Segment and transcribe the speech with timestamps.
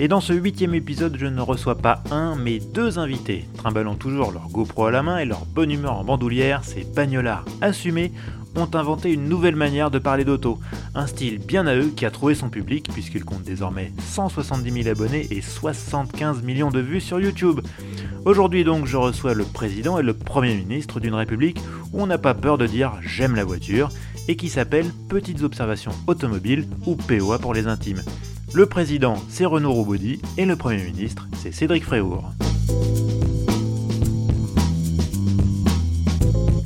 [0.00, 3.46] Et dans ce huitième épisode, je ne reçois pas un, mais deux invités.
[3.58, 7.44] Trimballant toujours leur GoPro à la main et leur bonne humeur en bandoulière, ces bagnolards
[7.60, 8.10] assumés
[8.56, 10.58] ont inventé une nouvelle manière de parler d'auto.
[10.96, 14.88] Un style bien à eux qui a trouvé son public, puisqu'ils comptent désormais 170 000
[14.88, 17.60] abonnés et 75 millions de vues sur YouTube.
[18.24, 21.60] Aujourd'hui donc, je reçois le président et le premier ministre d'une république
[21.92, 23.90] où on n'a pas peur de dire j'aime la voiture
[24.26, 28.02] et qui s'appelle Petites Observations Automobiles ou POA pour les intimes.
[28.54, 32.30] Le président, c'est Renaud Roubaudy et le Premier ministre, c'est Cédric Fréour.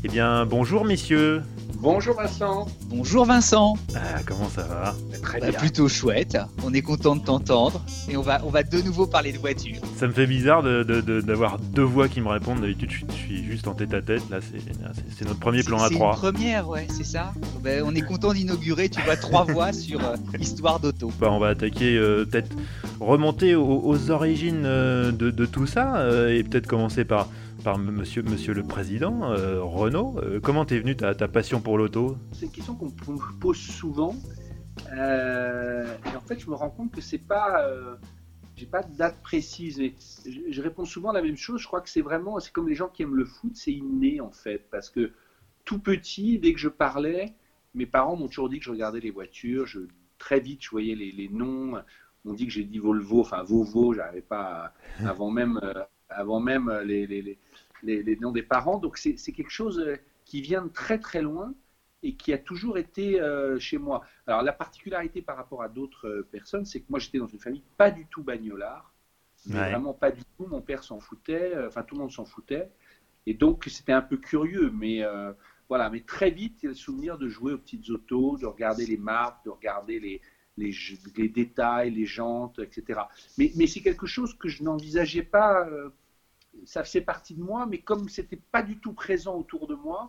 [0.04, 1.40] Eh bien, bonjour messieurs.
[1.80, 2.66] Bonjour Vincent.
[2.86, 3.74] Bonjour Vincent.
[3.94, 4.94] Ah, comment ça va?
[5.22, 5.58] Très bah, bien.
[5.60, 6.36] Plutôt chouette.
[6.64, 9.76] On est content de t'entendre et on va, on va de nouveau parler de voiture.
[9.96, 12.62] Ça me fait bizarre d'avoir de, de, deux voix qui me répondent.
[12.62, 14.28] D'habitude, je, suis juste en tête à tête.
[14.28, 16.14] Là, c'est notre premier plan à trois.
[16.14, 17.32] C'est première, ouais, c'est ça.
[17.62, 21.12] Bah, on est content d'inaugurer, tu vois, trois voix sur euh, Histoire d'auto.
[21.20, 22.56] Bah, on va attaquer, euh, peut-être
[23.00, 27.28] remonter aux, aux origines euh, de, de, tout ça euh, et peut-être commencer par
[27.62, 30.18] par monsieur, monsieur le Président, euh, Renaud.
[30.22, 32.16] Euh, comment t'es venu ta, ta, passion pour l'auto?
[32.32, 34.14] C'est une question qu'on me pose souvent.
[34.92, 37.64] Euh, et en fait, je me rends compte que c'est pas.
[37.66, 37.96] Euh,
[38.56, 39.80] j'ai pas de date précise.
[39.80, 39.94] Et
[40.26, 41.60] je, je, réponds souvent la même chose.
[41.60, 42.38] Je crois que c'est vraiment.
[42.40, 44.68] C'est comme les gens qui aiment le foot, c'est inné en fait.
[44.70, 45.12] Parce que
[45.64, 47.34] tout petit, dès que je parlais,
[47.74, 49.66] mes parents m'ont toujours dit que je regardais les voitures.
[49.66, 49.80] Je,
[50.18, 51.74] très vite, je voyais les, les noms.
[52.24, 56.40] On dit que j'ai dit Volvo, enfin Vovo, j'arrivais pas à, avant même, euh, avant
[56.40, 57.38] même les, les, les
[57.82, 58.78] les, les, noms des parents.
[58.78, 59.84] Donc c'est quelque chose
[60.24, 61.54] qui vient de très très loin
[62.02, 64.02] et qui a toujours été euh, chez moi.
[64.26, 67.40] Alors la particularité par rapport à d'autres euh, personnes, c'est que moi j'étais dans une
[67.40, 68.92] famille pas du tout bagnolard,
[69.46, 69.70] mais ouais.
[69.70, 70.46] vraiment pas du tout.
[70.46, 72.70] Mon père s'en foutait, euh, enfin tout le monde s'en foutait.
[73.26, 75.32] Et donc c'était un peu curieux, mais euh,
[75.68, 75.90] voilà.
[75.90, 78.86] Mais très vite, il y a le souvenir de jouer aux petites autos, de regarder
[78.86, 80.20] les marques, de regarder les,
[80.58, 80.74] les,
[81.16, 83.00] les détails, les jantes, etc.
[83.38, 85.90] Mais, mais c'est quelque chose que je n'envisageais pas euh,
[86.64, 90.08] ça faisait partie de moi, mais comme c'était pas du tout présent autour de moi,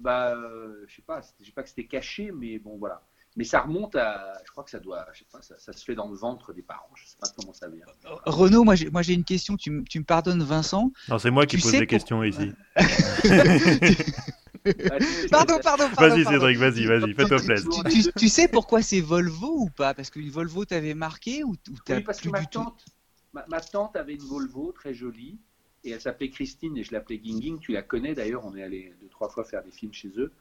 [0.00, 3.02] bah, euh, je sais pas, je sais pas que c'était caché, mais bon, voilà.
[3.36, 5.84] Mais ça remonte à, je crois que ça doit, je sais pas, ça, ça, se
[5.84, 7.84] fait dans le ventre des parents, je sais pas comment ça vient.
[8.24, 11.44] Renaud, moi j'ai, moi j'ai une question, tu, tu, me pardonnes Vincent Non, c'est moi
[11.44, 11.86] qui pose les pour...
[11.88, 12.52] questions ici.
[15.30, 16.14] pardon, pardon, pardon.
[16.14, 17.70] Vas-y Cédric, vas-y, vas-y, fais-toi plaisir.
[17.88, 19.94] Tu, tu, tu, sais pourquoi c'est Volvo ou pas?
[19.94, 22.84] Parce qu'une Volvo t'avait marqué ou, ou Oui, parce que ma tante,
[23.32, 25.38] ma, ma tante avait une Volvo très jolie
[25.84, 27.58] et elle s'appelait Christine et je l'appelais Ginging.
[27.60, 30.32] Tu la connais d'ailleurs, on est allé deux, trois fois faire des films chez eux.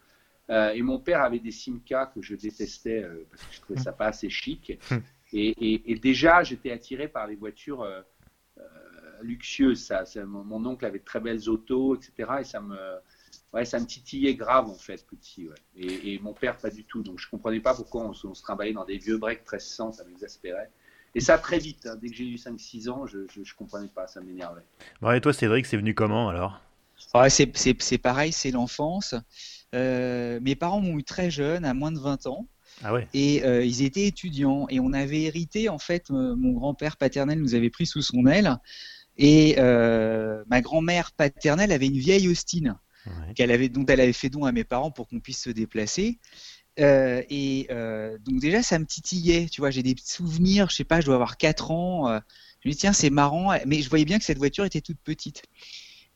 [0.49, 3.79] Euh, et mon père avait des Simca que je détestais euh, parce que je trouvais
[3.79, 4.77] ça pas assez chic.
[5.33, 8.01] Et, et, et déjà, j'étais attiré par les voitures euh,
[9.21, 9.83] luxueuses.
[9.83, 12.29] Ça, ça, mon, mon, oncle avait de très belles autos, etc.
[12.39, 12.77] Et ça me,
[13.53, 15.47] ouais, ça me titillait grave en fait, petit.
[15.47, 15.55] Ouais.
[15.75, 17.03] Et, et, mon père, pas du tout.
[17.03, 20.03] Donc je comprenais pas pourquoi on, on se trimballait dans des vieux breaks 1300, ça
[20.05, 20.69] m'exaspérait.
[21.15, 21.95] Et ça très vite, hein.
[21.95, 24.65] dès que j'ai eu 5-6 ans, je ne comprenais pas, ça m'énervait.
[25.01, 26.59] Bon, et toi Cédric, c'est venu comment alors?
[27.13, 29.15] Ouais, C'est pareil, c'est l'enfance.
[29.73, 32.47] Euh, mes parents m'ont eu très jeune, à moins de 20 ans.
[32.83, 33.07] Ah ouais?
[33.13, 34.67] Et euh, ils étaient étudiants.
[34.69, 38.25] Et on avait hérité, en fait, euh, mon grand-père paternel nous avait pris sous son
[38.25, 38.57] aile.
[39.17, 42.77] Et euh, ma grand-mère paternelle avait une vieille Austin
[43.35, 46.19] qu'elle avait, dont elle avait fait don à mes parents pour qu'on puisse se déplacer.
[46.79, 50.83] Euh, et euh, donc déjà ça me titillait, tu vois, j'ai des souvenirs, je sais
[50.83, 52.19] pas, je dois avoir 4 ans, euh,
[52.63, 54.99] je me dis tiens c'est marrant, mais je voyais bien que cette voiture était toute
[54.99, 55.43] petite.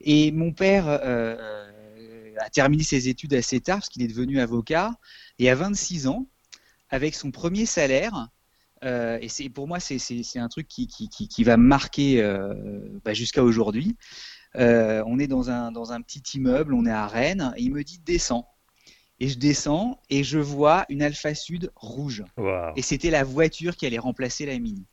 [0.02, 4.92] Et mon père a terminé ses études assez tard parce qu'il est devenu avocat,
[5.38, 6.26] et à 26 ans,
[6.90, 8.28] avec son premier salaire,
[8.82, 12.22] et c'est pour moi c'est un truc qui, qui, va me marquer
[13.04, 13.96] bah, jusqu'à aujourd'hui.
[14.54, 17.82] On est dans un, dans un petit immeuble, on est à Rennes, et il me
[17.82, 18.46] dit descends
[19.20, 22.24] et je descends et je vois une Alpha Sud rouge.
[22.36, 22.72] Wow.
[22.76, 24.86] Et c'était la voiture qui allait remplacer la Mini.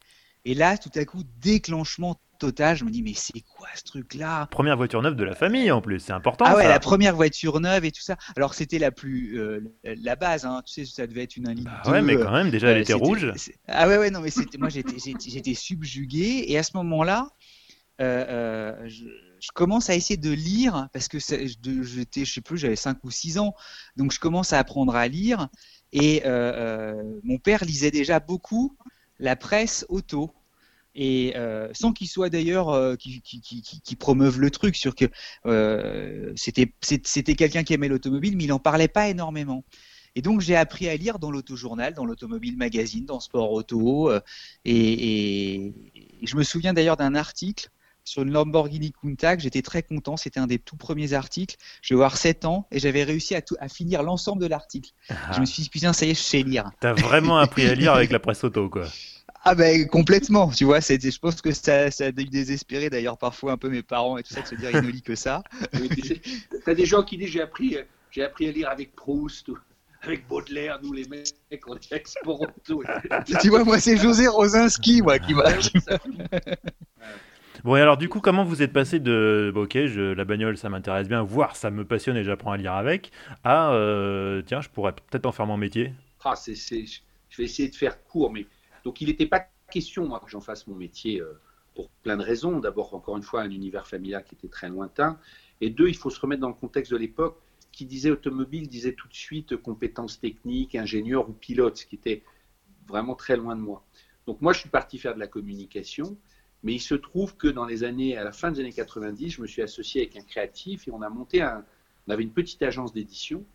[0.45, 4.47] Et là, tout à coup, déclenchement total, je me dis mais c'est quoi ce truc-là?
[4.51, 6.45] Première voiture neuve de la famille en plus, c'est important.
[6.47, 6.69] Ah ouais, ça.
[6.69, 8.15] la première voiture neuve et tout ça.
[8.35, 10.61] Alors c'était la plus euh, la base, hein.
[10.65, 11.71] tu sais, ça devait être une 1 litre.
[11.83, 13.31] Ah ouais, mais quand même, déjà, elle euh, était rouge.
[13.67, 17.29] Ah ouais, ouais, non, mais moi j'étais subjugué et à ce moment-là,
[17.99, 19.05] euh, je,
[19.39, 23.11] je, commence à essayer de lire parce que j'étais, je sais plus, j'avais 5 ou
[23.11, 23.55] 6 ans,
[23.95, 25.49] donc je commence à apprendre à lire.
[25.93, 28.75] Et euh, mon père lisait déjà beaucoup
[29.19, 30.31] la presse auto.
[30.95, 35.05] et euh, sans qu'il soit d'ailleurs euh, qui, promeuve le truc sur que
[35.45, 39.63] euh, c'était quelqu'un qui aimait l'automobile mais il en parlait pas énormément.
[40.15, 44.11] Et donc j'ai appris à lire dans l'autojournal dans l'automobile magazine dans Sport Auto
[44.65, 45.73] et,
[46.23, 47.69] je me souviens d'ailleurs d'un article
[48.07, 51.57] sur une Lamborghini Countach, j'étais très content, c'était un des tout premiers articles.
[51.81, 54.91] Je vais avoir 7 ans et j'avais réussi à, tout, à finir l'ensemble de l'article.
[55.09, 55.33] Ah.
[55.35, 56.71] Je me suis dit, putain, ça y est, je sais lire.
[56.79, 58.85] T'as vraiment appris à lire avec la presse auto, quoi.
[59.43, 63.57] Ah ben complètement, tu vois, je pense que ça, ça a désespéré d'ailleurs parfois un
[63.57, 65.41] peu mes parents et tout ça de se dire il ne lit que ça.
[66.65, 67.77] T'as des gens qui disent j'ai appris,
[68.11, 69.49] j'ai appris à lire avec Proust,
[70.01, 72.83] avec Baudelaire, nous les mecs on est export auto.
[73.39, 75.45] tu vois, moi c'est José Rosinski moi qui m'a.
[77.63, 80.69] Bon, et alors, du coup, comment vous êtes passé de ok, je, la bagnole, ça
[80.69, 83.11] m'intéresse bien, voire ça me passionne et j'apprends à lire avec,
[83.43, 85.93] à euh, tiens, je pourrais peut-être en faire mon métier
[86.23, 88.45] ah, c'est, Je vais essayer de faire court, mais
[88.83, 91.39] donc il n'était pas question, moi, que j'en fasse mon métier euh,
[91.75, 92.59] pour plein de raisons.
[92.59, 95.19] D'abord, encore une fois, un univers familial qui était très lointain.
[95.61, 97.37] Et deux, il faut se remettre dans le contexte de l'époque.
[97.71, 102.23] Qui disait automobile disait tout de suite compétences techniques, ingénieur ou pilote, ce qui était
[102.87, 103.83] vraiment très loin de moi.
[104.25, 106.17] Donc moi, je suis parti faire de la communication,
[106.67, 109.41] mais il se trouve que dans les années, à la fin des années 90, je
[109.41, 111.63] me suis associé avec un créatif et on a monté un,
[112.05, 113.45] on avait une petite agence d'édition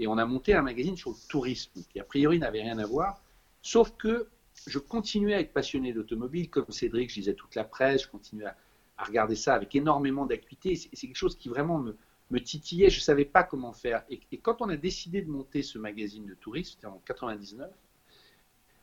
[0.00, 2.84] et on a monté un magazine sur le tourisme qui a priori n'avait rien à
[2.84, 3.22] voir,
[3.62, 4.26] sauf que
[4.66, 8.46] je continuais à être passionné d'automobile, comme Cédric, je lisais toute la presse, je continuais
[8.46, 8.56] à,
[9.04, 10.74] regarder ça avec énormément d'acuité.
[10.74, 14.02] C'est quelque chose qui vraiment me, titillait, je ne savais pas comment faire.
[14.10, 17.70] Et, quand on a décidé de monter ce magazine de tourisme, c'était en 99,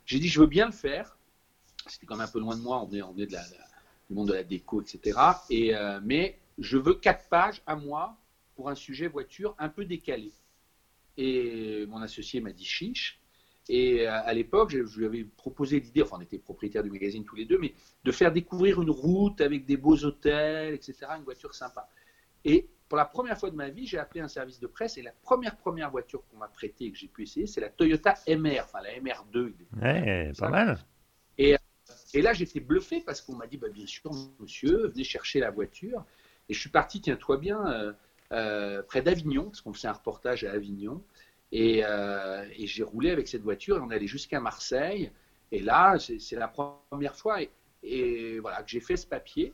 [0.06, 1.18] j'ai dit je veux bien le faire.
[1.88, 3.44] C'était quand même un peu loin de moi, on est, on est de la,
[4.10, 5.18] du monde de la déco, etc.
[5.50, 8.18] Et, euh, mais je veux quatre pages à moi
[8.56, 10.32] pour un sujet voiture un peu décalé.
[11.18, 13.20] Et mon associé m'a dit chiche.
[13.68, 17.26] Et euh, à l'époque, je, lui avais proposé l'idée, enfin on était propriétaires du magazine
[17.26, 17.74] tous les deux, mais
[18.04, 21.90] de faire découvrir une route avec des beaux hôtels, etc., une voiture sympa.
[22.44, 25.02] Et pour la première fois de ma vie, j'ai appelé un service de presse et
[25.02, 28.14] la première première voiture qu'on m'a prêtée et que j'ai pu essayer, c'est la Toyota
[28.28, 29.54] MR, enfin la MR2.
[29.82, 30.78] Ouais, pas mal.
[31.40, 31.56] Et,
[32.16, 34.10] et là, j'étais bluffé parce qu'on m'a dit, bah, bien sûr,
[34.40, 36.06] monsieur, venez chercher la voiture.
[36.48, 37.94] Et je suis parti, tiens-toi bien, euh,
[38.32, 41.04] euh, près d'Avignon, parce qu'on faisait un reportage à Avignon.
[41.54, 45.12] Euh, et, j'ai roulé avec cette voiture et on allé jusqu'à Marseille.
[45.52, 47.40] Et là, c'est la première fois
[47.84, 49.54] et, voilà, que j'ai fait ce papier.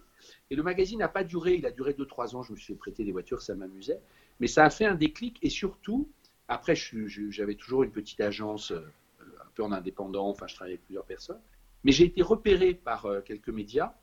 [0.52, 2.44] Et le magazine n'a pas duré, il a duré 2-3 ans.
[2.44, 4.00] Je me suis prêter des voitures, ça m'amusait.
[4.40, 6.08] Mais ça a fait un déclic et surtout,
[6.48, 8.82] après, j'avais toujours une petite agence euh,
[9.20, 11.42] un peu en indépendant, enfin, je travaillais avec plusieurs personnes.
[11.84, 13.94] Mais j'ai été repéré par euh, quelques médias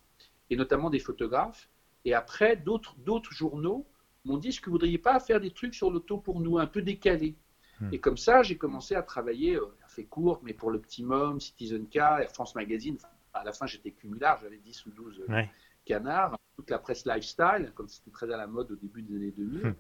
[0.51, 1.69] et notamment des photographes.
[2.05, 3.87] Et après, d'autres journaux
[4.25, 6.59] m'ont dit Est-ce que vous ne voudriez pas faire des trucs sur l'auto pour nous,
[6.59, 7.37] un peu décalés?
[7.81, 7.91] Hmm.
[7.93, 12.21] Et comme ça, j'ai commencé à travailler, euh, fait court, mais pour l'Optimum, Citizen Car,
[12.21, 12.99] Air France Magazine.
[13.33, 15.43] à la fin, j'étais cumulard, j'avais 10 ou 12 euh,
[15.85, 19.31] canards, toute la presse lifestyle, comme c'était très à la mode au début des années
[19.37, 19.67] 2000.
[19.67, 19.75] Hmm.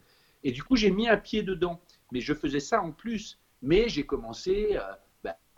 [0.45, 1.81] Et du coup, j'ai mis un pied dedans.
[2.12, 3.39] Mais je faisais ça en plus.
[3.61, 4.81] Mais j'ai commencé euh,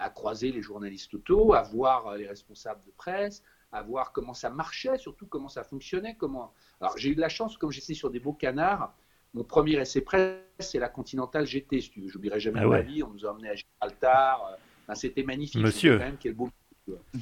[0.01, 4.35] à croiser les journalistes auto, à voir euh, les responsables de presse, à voir comment
[4.35, 6.17] ça marchait, surtout comment ça fonctionnait.
[6.17, 6.53] Comment...
[6.81, 8.93] Alors, j'ai eu de la chance, comme j'étais sur des beaux canards,
[9.35, 12.09] mon premier essai presse, c'est la Continental GT, si tu veux.
[12.09, 13.03] J'oublierai jamais ah ma vie.
[13.03, 14.57] On nous a emmenés à Gibraltar.
[14.89, 15.63] Euh, c'était magnifique.
[15.63, 15.99] Monsieur.
[15.99, 16.49] Quand même, quel beau.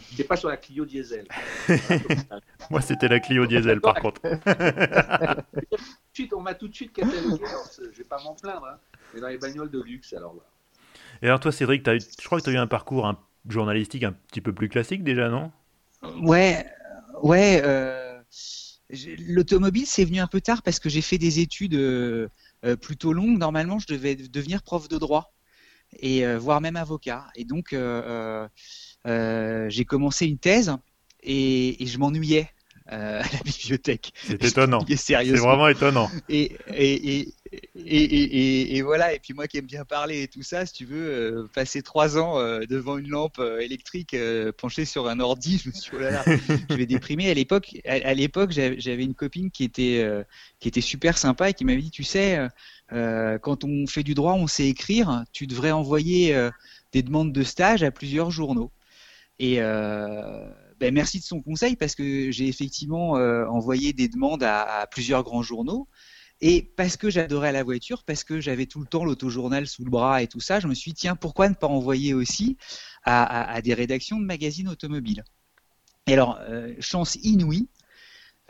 [0.08, 1.28] C'était pas sur la Clio diesel.
[2.70, 4.22] Moi, c'était la Clio diesel, par contre.
[6.32, 7.44] on m'a tout de suite catalogué.
[7.92, 8.78] Je vais pas m'en plaindre, hein,
[9.12, 10.42] mais dans les bagnoles de luxe, alors là.
[11.22, 13.12] Et alors, toi, Cédric, as je crois que tu as eu un parcours
[13.48, 15.50] journalistique un petit peu plus classique déjà, non?
[16.20, 16.64] Ouais,
[17.22, 17.60] ouais.
[17.64, 18.20] Euh,
[19.18, 22.28] L'automobile, c'est venu un peu tard parce que j'ai fait des études euh,
[22.64, 23.38] euh, plutôt longues.
[23.38, 25.34] Normalement, je devais devenir prof de droit
[25.98, 27.26] et voire même avocat.
[27.34, 27.74] Et donc,
[29.04, 30.74] j'ai commencé une thèse
[31.22, 32.48] et je m'ennuyais.
[32.90, 34.12] Euh, à la bibliothèque.
[34.14, 34.84] C'est étonnant.
[34.96, 36.10] C'est vraiment étonnant.
[36.28, 37.28] Et, et,
[37.74, 40.84] et, et, voilà, et puis moi qui aime bien parler et tout ça, si tu
[40.86, 44.16] veux, euh, passer trois ans euh, devant une lampe électrique
[44.58, 46.24] penché sur un ordi, je me suis dit, oh là là,
[46.70, 47.30] je vais déprimer.
[47.30, 50.06] À l'époque, à, l'époque, j'avais une copine qui était,
[50.58, 52.38] qui était super sympa et qui m'avait dit, tu sais,
[52.90, 56.34] quand on fait du droit, on sait écrire, tu devrais envoyer
[56.92, 58.70] des demandes de stage à plusieurs journaux.
[59.38, 59.60] Et
[60.78, 65.22] ben, merci de son conseil parce que j'ai effectivement euh, envoyé des demandes à, plusieurs
[65.24, 65.88] grands journaux.
[66.40, 69.90] Et parce que j'adorais la voiture, parce que j'avais tout le temps l'autojournal sous le
[69.90, 72.56] bras et tout ça, je me suis dit, tiens, pourquoi ne pas envoyer aussi
[73.04, 75.24] à, des rédactions de magazines automobiles
[76.06, 77.68] Et alors, euh, chance inouïe,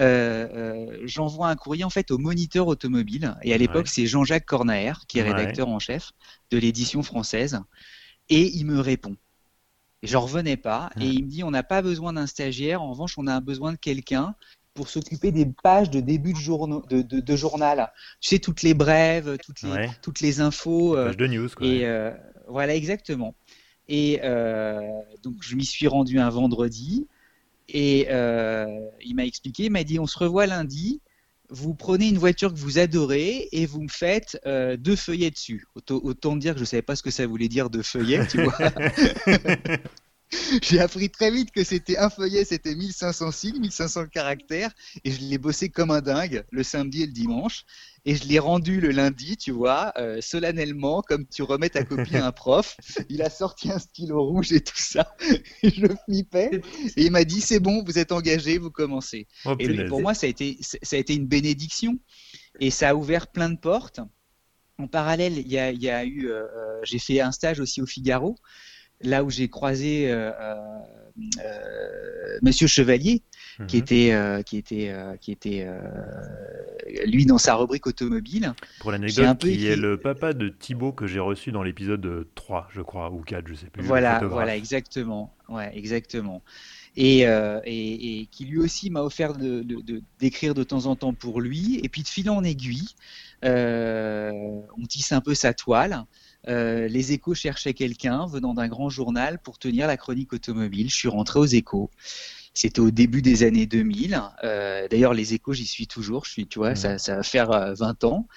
[0.01, 3.37] euh, j'envoie un courrier en fait au moniteur automobile.
[3.43, 6.13] Et à l'époque, c'est Jean-Jacques Cornaer, qui est rédacteur en chef
[6.51, 7.61] de l'édition française.
[8.29, 9.17] Et il me répond.
[10.03, 10.91] Et j'en revenais pas.
[11.01, 12.83] Et il me dit, on n'a pas besoin d'un stagiaire.
[12.83, 14.35] En revanche, on a besoin de quelqu'un
[14.75, 17.93] pour s'occuper des pages de début de, de, journal.
[18.21, 20.97] Tu sais, toutes les brèves, toutes les, toutes les infos.
[20.97, 21.67] Euh, de news, quoi.
[21.67, 22.13] Et euh,
[22.47, 23.35] voilà, exactement.
[23.89, 24.81] Et euh,
[25.25, 27.09] donc, je m'y suis rendu un vendredi.
[27.69, 28.07] Et
[29.05, 31.01] il m'a expliqué, il m'a dit, on se revoit lundi.
[31.51, 34.39] Vous prenez une voiture que vous adorez et vous me faites
[34.79, 35.67] deux feuillets dessus.
[35.75, 38.27] Autant, autant dire que je ne savais pas ce que ça voulait dire de feuillets,
[38.27, 38.55] tu vois.
[40.63, 44.71] J'ai appris très vite que c'était un feuillet, c'était 1500 signes, 1500 caractères,
[45.05, 47.65] et je l'ai bossé comme un dingue le samedi et le dimanche.
[48.05, 52.17] Et je l'ai rendu le lundi, tu vois, euh, solennellement, comme tu remets ta copie
[52.17, 52.77] à un prof.
[53.09, 55.15] Il a sorti un stylo rouge et tout ça.
[55.63, 56.63] Et je flippais.
[56.97, 59.27] Et il m'a dit c'est bon, vous êtes engagé, vous commencez.
[59.45, 61.99] Oh, et pour moi, ça a, été, ça a été une bénédiction.
[62.61, 64.01] Et ça a ouvert plein de portes.
[64.79, 68.37] En parallèle, il y a, eu, euh, euh, j'ai fait un stage aussi au Figaro
[69.03, 70.55] là où j'ai croisé euh, euh,
[71.45, 73.23] euh, Monsieur Chevalier,
[73.67, 73.83] qui mhm.
[73.83, 75.67] était, qui était, qui était
[77.05, 78.55] lui dans sa rubrique automobile.
[78.81, 82.83] Pour l'anecdote, qui est le papa de Thibaut que j'ai reçu dans l'épisode 3, je
[82.83, 83.83] crois, ou 4, je sais plus.
[83.83, 85.35] Voilà, voilà, exactement.
[85.49, 86.43] Ouais, exactement.
[86.97, 91.41] Et, et, qui lui aussi m'a offert d'écrire de, d'écrire de, temps en temps pour
[91.41, 91.81] lui.
[91.83, 92.95] Et puis de fil en aiguille,
[93.43, 96.05] on tisse un peu sa toile.
[96.49, 100.91] Euh, les échos cherchaient quelqu'un venant d'un grand journal pour tenir la chronique automobile.
[100.91, 101.91] Je suis rentré aux échos.
[102.55, 104.21] C'était au début des années 2000.
[104.45, 106.25] Euh, d'ailleurs, les échos, j'y suis toujours.
[106.25, 108.29] Je suis, tu vois, ça, va faire 20 euh, ans.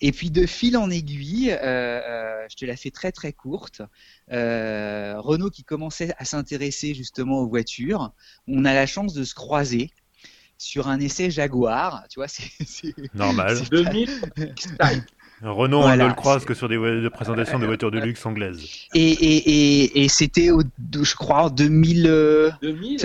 [0.00, 3.82] Et puis de fil en aiguille, je te la fais très très courte.
[4.28, 8.12] Renault qui commençait à s'intéresser justement aux voitures,
[8.46, 9.90] on a la chance de se croiser
[10.56, 12.04] sur un essai Jaguar.
[12.10, 13.58] Tu vois, c'est normal.
[13.70, 14.10] 2000.
[15.42, 18.64] Renault, on ne le croise que sur des de présentations de voitures de luxe anglaises.
[18.94, 22.56] Et, et, et, et c'était, je crois, en 2000.
[22.60, 22.98] 2000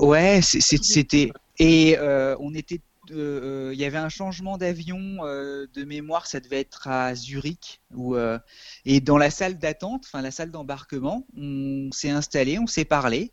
[0.00, 1.32] ouais, c'était.
[1.58, 2.80] Et euh, on était.
[3.10, 7.80] Euh, il y avait un changement d'avion euh, de mémoire, ça devait être à Zurich.
[7.94, 8.16] Où,
[8.84, 13.32] et dans la salle d'attente, enfin la salle d'embarquement, on s'est installé, on s'est parlé.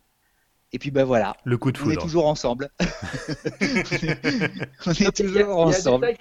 [0.71, 1.35] Et puis ben voilà.
[1.45, 1.95] Le coup de foudre.
[1.95, 2.69] On est toujours ensemble.
[4.85, 6.07] on est toujours ensemble.
[6.07, 6.17] Il y a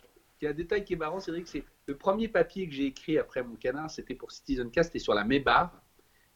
[0.46, 3.42] un détail qui est marrant, c'est que c'est le premier papier que j'ai écrit après
[3.42, 5.82] mon canard, c'était pour Citizen Cast, c'était sur la Mébar.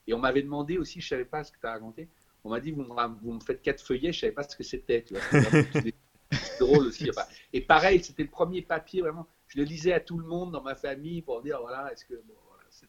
[0.06, 2.08] Et on m'avait demandé aussi, je ne savais pas ce que tu as raconté,
[2.44, 5.04] on m'a dit, vous me, faites quatre feuillets, je ne savais pas ce que c'était.
[5.06, 5.94] C'est
[6.58, 7.08] drôle aussi.
[7.52, 10.62] et pareil, c'était le premier papier, vraiment, je le lisais à tout le monde dans
[10.62, 12.14] ma famille pour dire, voilà, est-ce que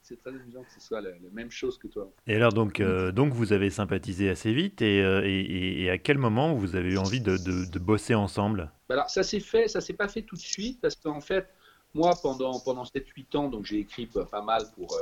[0.01, 2.12] c'est très amusant que ce soit la, même chose que toi.
[2.27, 6.17] Et alors, donc, euh, donc vous avez sympathisé assez vite, euh, et, et, à quel
[6.17, 8.71] moment vous avez eu envie de, de, bosser ensemble?
[8.89, 11.47] Bah Alors, ça s'est fait, ça s'est pas fait tout de suite, parce qu'en fait,
[11.93, 15.00] moi, pendant, pendant 7-8 ans, donc j'ai écrit pas mal pour, euh,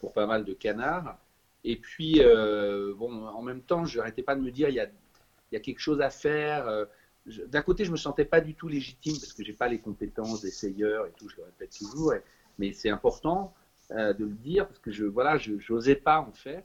[0.00, 1.16] pour pas mal de canards,
[1.62, 2.20] et puis,
[2.98, 5.56] bon, en même temps, je n'arrêtais pas de me dire, il y a, il y
[5.56, 6.86] a quelque chose à faire.
[7.26, 10.40] D'un côté, je me sentais pas du tout légitime, parce que j'ai pas les compétences
[10.40, 12.14] d'essayeur et tout, je le répète toujours,
[12.58, 13.54] mais c'est important.
[13.92, 16.62] Euh, de le dire parce que je voilà, je n'osais pas en faire.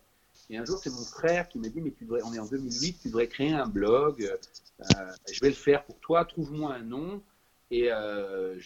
[0.51, 2.45] Et un jour, c'est mon frère qui m'a dit, mais tu devrais, on est en
[2.45, 4.21] 2008, tu devrais créer un blog.
[4.21, 4.85] Euh,
[5.31, 6.23] je vais le faire pour toi.
[6.25, 7.23] Trouve-moi un nom.
[7.71, 8.59] Et euh,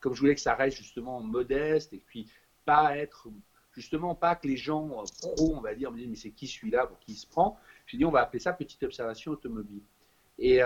[0.00, 2.28] comme je voulais que ça reste justement modeste et puis
[2.66, 3.28] pas être
[3.72, 6.86] justement pas que les gens pro, on va dire, me disent mais c'est qui celui-là
[6.86, 7.58] pour qui il se prend?
[7.86, 9.82] J'ai dit on va appeler ça petite observation automobile.
[10.38, 10.60] Et,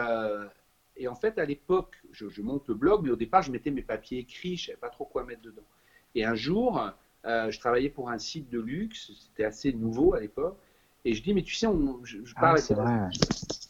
[0.96, 3.70] et en fait à l'époque, je, je, monte le blog, mais au départ je mettais
[3.70, 5.62] mes papiers écrits, je savais pas trop quoi mettre dedans.
[6.18, 6.82] Et un jour,
[7.26, 10.58] euh, je travaillais pour un site de luxe, c'était assez nouveau à l'époque,
[11.04, 11.68] et je dis, mais tu sais,
[12.02, 13.08] je, je, parle, ah,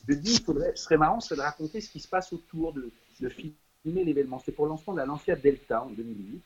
[0.09, 2.73] je dis, il faudrait, ce serait marrant, c'est de raconter ce qui se passe autour,
[2.73, 2.90] de,
[3.21, 4.38] de filmer l'événement.
[4.38, 6.40] C'est pour le lancement de la Lancia Delta en 2008.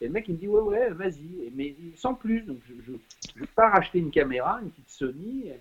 [0.00, 2.40] Et le mec, il me dit, ouais, ouais, vas-y, mais sans plus.
[2.40, 2.92] Donc, je,
[3.36, 5.52] je, pars acheter une caméra, une petite Sony,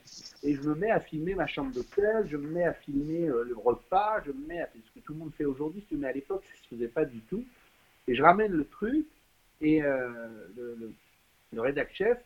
[0.42, 3.44] et je me mets à filmer ma chambre d'hôtel, je me mets à filmer euh,
[3.44, 6.08] le repas, je me mets à faire ce que tout le monde fait aujourd'hui, mais
[6.08, 7.46] à l'époque, ça ne se faisait pas du tout.
[8.08, 9.06] Et je ramène le truc,
[9.62, 10.08] et euh,
[10.56, 10.94] le,
[11.54, 12.18] le, rédac chef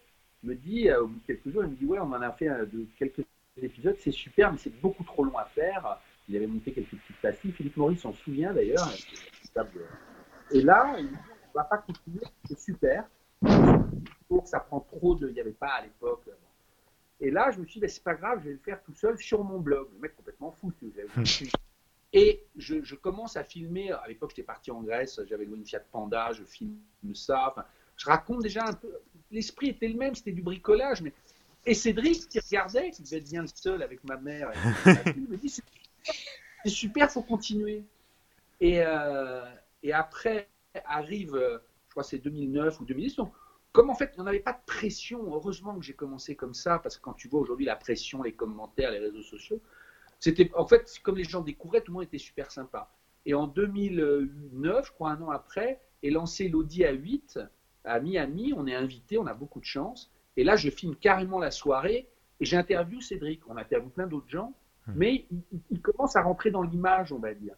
[0.43, 2.31] me dit, euh, au bout de quelques jours, il me dit Ouais, on en a
[2.31, 3.23] fait euh, de quelques
[3.61, 5.99] épisodes, c'est super, mais c'est beaucoup trop long à faire.
[6.27, 7.51] Il avait monté quelques petites pastilles.
[7.51, 8.87] Philippe Maurice s'en souvient d'ailleurs.
[10.51, 11.17] Et là, il me dit
[11.53, 13.05] On va pas continuer, c'est super.
[14.45, 15.27] Ça prend trop de.
[15.27, 16.29] Il n'y avait pas à l'époque.
[17.21, 18.93] Et là, je me suis dit, ben, c'est pas grave, je vais le faire tout
[18.93, 19.87] seul sur mon blog.
[19.93, 20.71] Le mec complètement fou.
[22.11, 23.91] Et je, commence à filmer.
[23.91, 26.79] À l'époque, j'étais parti en Grèce, j'avais loué une Fiat Panda, je filme
[27.13, 27.49] ça.
[27.51, 27.65] Enfin,
[27.97, 28.91] je raconte déjà un peu.
[29.31, 31.01] L'esprit était le même, c'était du bricolage.
[31.01, 31.13] Mais...
[31.65, 34.51] Et Cédric, qui regardait, qui devait être bien le seul avec ma mère,
[35.15, 37.83] il me dit c'est super, faut continuer.
[38.59, 39.45] Et, euh,
[39.83, 40.49] et après
[40.85, 43.17] arrive, je crois c'est 2009 ou 2010,
[43.71, 46.79] comme en fait, il n'y avait pas de pression, heureusement que j'ai commencé comme ça,
[46.79, 49.61] parce que quand tu vois aujourd'hui la pression, les commentaires, les réseaux sociaux,
[50.19, 52.91] c'était en fait, comme les gens découvraient, tout le monde était super sympa.
[53.25, 57.47] Et en 2009, je crois un an après, est lancé l'Audi A8
[57.85, 58.53] à Miami.
[58.55, 60.11] On est invité, on a beaucoup de chance.
[60.37, 62.09] Et là, je filme carrément la soirée
[62.39, 63.41] et j'interviewe Cédric.
[63.49, 64.53] On interviewe plein d'autres gens,
[64.87, 64.93] hmm.
[64.95, 65.25] mais
[65.69, 67.55] il, commence à rentrer dans l'image, on va dire.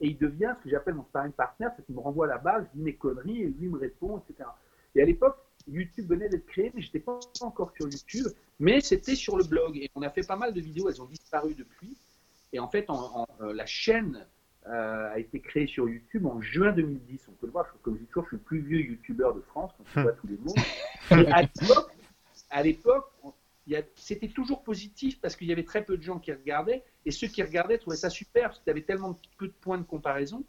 [0.00, 2.38] Et il devient ce que j'appelle mon sparring partner, c'est qu'il me renvoie à la
[2.38, 4.48] base, je dis mes conneries et lui me répond, etc.
[4.94, 5.36] Et à l'époque,
[5.68, 8.26] YouTube venait d'être créé, mais je n'étais pas encore sur YouTube,
[8.58, 9.76] mais c'était sur le blog.
[9.76, 11.96] Et on a fait pas mal de vidéos, elles ont disparu depuis.
[12.52, 12.86] Et en fait,
[13.40, 14.26] euh, la chaîne
[14.66, 17.26] euh, a été créée sur YouTube en juin 2010.
[17.28, 19.40] On peut le voir, comme je dis toujours, je suis le plus vieux YouTuber de
[19.40, 20.54] France, quand on voit tous les mots.
[21.10, 21.48] Et
[22.50, 23.12] à l'époque,
[23.94, 26.82] c'était toujours positif parce qu'il y avait très peu de gens qui regardaient.
[27.06, 29.78] Et ceux qui regardaient trouvaient ça super parce que tu avais tellement peu de points
[29.78, 30.44] de comparaison.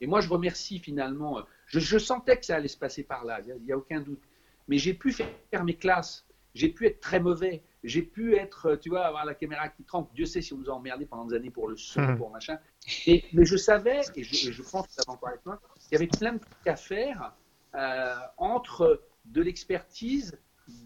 [0.00, 1.42] Et moi, je remercie finalement.
[1.66, 4.22] Je, sentais que ça allait se passer par là, il n'y a, aucun doute.
[4.68, 8.76] Mais j'ai pu faire mes classes, j'ai pu être très mauvais, j'ai pu être, euh,
[8.76, 10.12] tu vois, avoir la caméra qui trempe.
[10.14, 12.16] Dieu sait si on nous a emmerdé pendant des années pour le son, mmh.
[12.16, 12.58] pour machin.
[13.06, 15.96] Et, mais je savais, et je, pense que ça va encore avec moi, qu'il y
[15.96, 17.34] avait plein de trucs à faire
[17.74, 20.38] euh, entre de l'expertise,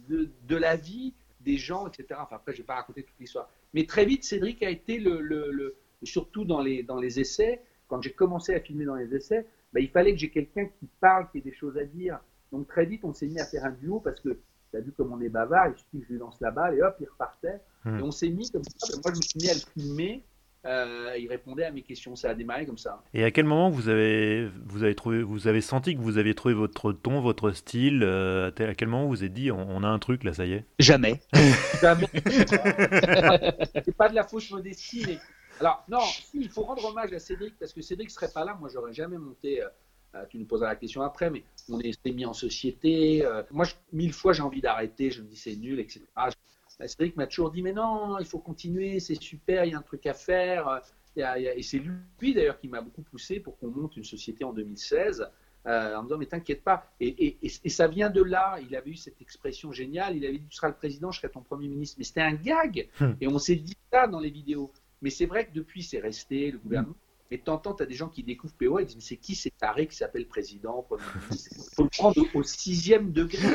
[0.09, 2.21] de, de, la vie, des gens, etc.
[2.23, 3.49] Enfin, après, je ne vais pas raconter toute l'histoire.
[3.73, 7.63] Mais très vite, Cédric a été le, le, le surtout dans les, dans les essais,
[7.89, 10.89] quand j'ai commencé à filmer dans les essais, bah, il fallait que j'ai quelqu'un qui
[11.01, 12.19] parle, qui ait des choses à dire.
[12.53, 14.39] Donc très vite, on s'est mis à faire un duo parce que
[14.71, 16.77] tu as vu comme on est bavard, il suffit que je lui lance la balle
[16.77, 17.61] et hop, il repartait.
[17.85, 17.99] Hmm.
[17.99, 18.97] Et on s'est mis comme ça.
[19.03, 20.25] Moi, je me suis mis à le filmer.
[20.67, 22.17] Euh, il répondait à mes questions.
[22.17, 23.03] Ça a démarré comme ça.
[23.15, 26.35] Et à quel moment vous avez, vous avez, trouvé, vous avez senti que vous aviez
[26.35, 29.89] trouvé votre ton, votre style euh, À quel moment vous vous êtes dit, on, a
[29.89, 30.65] un truc là, ça y est?
[30.79, 31.21] Jamais.
[31.81, 32.07] Jamais.
[32.13, 35.19] C'est pas de la fausse modestie, mais
[35.61, 36.01] alors, non,
[36.33, 39.19] il faut rendre hommage à Cédric, parce que Cédric serait pas là, moi, j'aurais jamais
[39.19, 39.63] monté.
[39.63, 39.69] Euh,
[40.17, 43.25] euh, tu nous poseras la question après, mais on s'est mis en société.
[43.25, 46.03] Euh, moi, mille fois, j'ai envie d'arrêter, je me dis c'est nul, etc.
[46.17, 49.79] Bah, Cédric m'a toujours dit, mais non, il faut continuer, c'est super, il y a
[49.79, 50.81] un truc à faire.
[51.15, 55.29] Et c'est lui, d'ailleurs, qui m'a beaucoup poussé pour qu'on monte une société en 2016.
[55.67, 57.37] en me disant mais t'inquiète pas et,
[57.69, 60.69] ça vient de là il avait eu cette expression géniale il avait dit tu seras
[60.69, 63.13] le président je serai ton premier ministre mais c'était un gag hmm.
[63.21, 66.51] et on s'est dit ça dans les vidéos mais c'est vrai que depuis, c'est resté,
[66.51, 66.97] le gouvernement.
[67.31, 69.57] Mais t'entends, tu as des gens qui découvrent PO, ils disent, mais c'est qui c'est
[69.57, 71.37] taré qui s'appelle président Il
[71.75, 73.49] faut le prendre au sixième degré.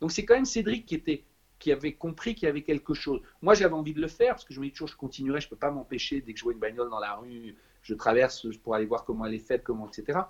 [0.00, 1.24] Donc c'est quand même Cédric qui était
[1.58, 3.20] qui avait compris qu'il y avait quelque chose.
[3.42, 5.46] Moi, j'avais envie de le faire parce que je me dis toujours, je continuerai, je
[5.46, 8.46] ne peux pas m'empêcher dès que je vois une bagnole dans la rue, je traverse
[8.62, 10.20] pour aller voir comment elle est faite, comment, etc.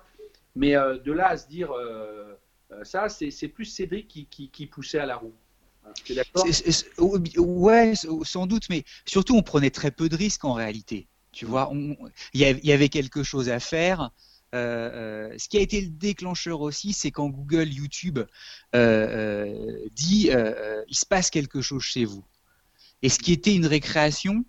[0.55, 2.33] Mais euh, de là à se dire euh,
[2.71, 5.33] euh, ça, c'est plus Cédric qui, qui poussait à la roue.
[7.37, 11.07] Ouais, sans doute, mais surtout on prenait très peu de risques en réalité.
[11.31, 11.71] Tu vois,
[12.33, 14.11] il y, avait quelque chose à faire.
[14.55, 18.19] Euh, euh, ce qui a été le déclencheur aussi, c'est quand Google, YouTube
[18.75, 20.31] euh, dit
[20.87, 22.25] il se passe quelque chose chez vous.
[23.01, 24.43] Et ce qui était une récréation,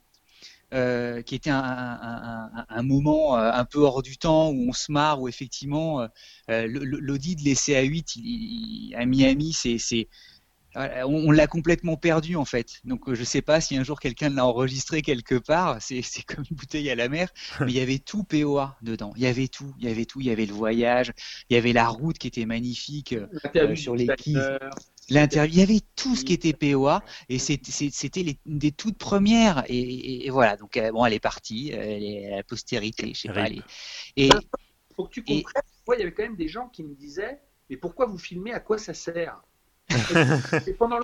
[0.72, 6.06] qui était un, moment un peu hors du temps où on se marre, où effectivement
[6.48, 10.08] l'audit de l'essai à 8 à Miami, c'est
[10.74, 12.80] on, l'a complètement perdu en fait.
[12.84, 15.78] Donc euh, je sais pas si un jour quelqu'un l'a enregistré quelque part.
[15.80, 19.12] C'est comme une bouteille à la mer, mais il y avait tout POA dedans.
[19.16, 20.20] Il y avait tout, il y avait tout.
[20.20, 21.12] Il y avait le voyage,
[21.48, 24.34] il y avait la route qui était magnifique euh, sur les quais.
[25.08, 29.64] L'interview, il y avait tout ce qui était POA et c'était les des toutes premières
[29.68, 30.56] et, voilà.
[30.56, 33.48] Donc euh, bon, elle est partie, elle est à la postérité, je sais pas.
[34.16, 34.28] Et
[34.94, 35.62] faut que tu comprennes.
[35.86, 38.52] Moi, il y avait quand même des gens qui me disaient, mais pourquoi vous filmez?
[38.52, 39.42] À quoi ça sert?
[40.66, 41.00] Et pendant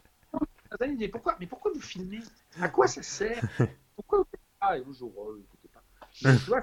[1.11, 2.21] pourquoi, mais pourquoi vous filmez?
[2.61, 3.43] À quoi ça sert?
[3.95, 5.83] Pourquoi vous faites ça Et vous, oh, écoutez pas.
[6.13, 6.61] tu vois,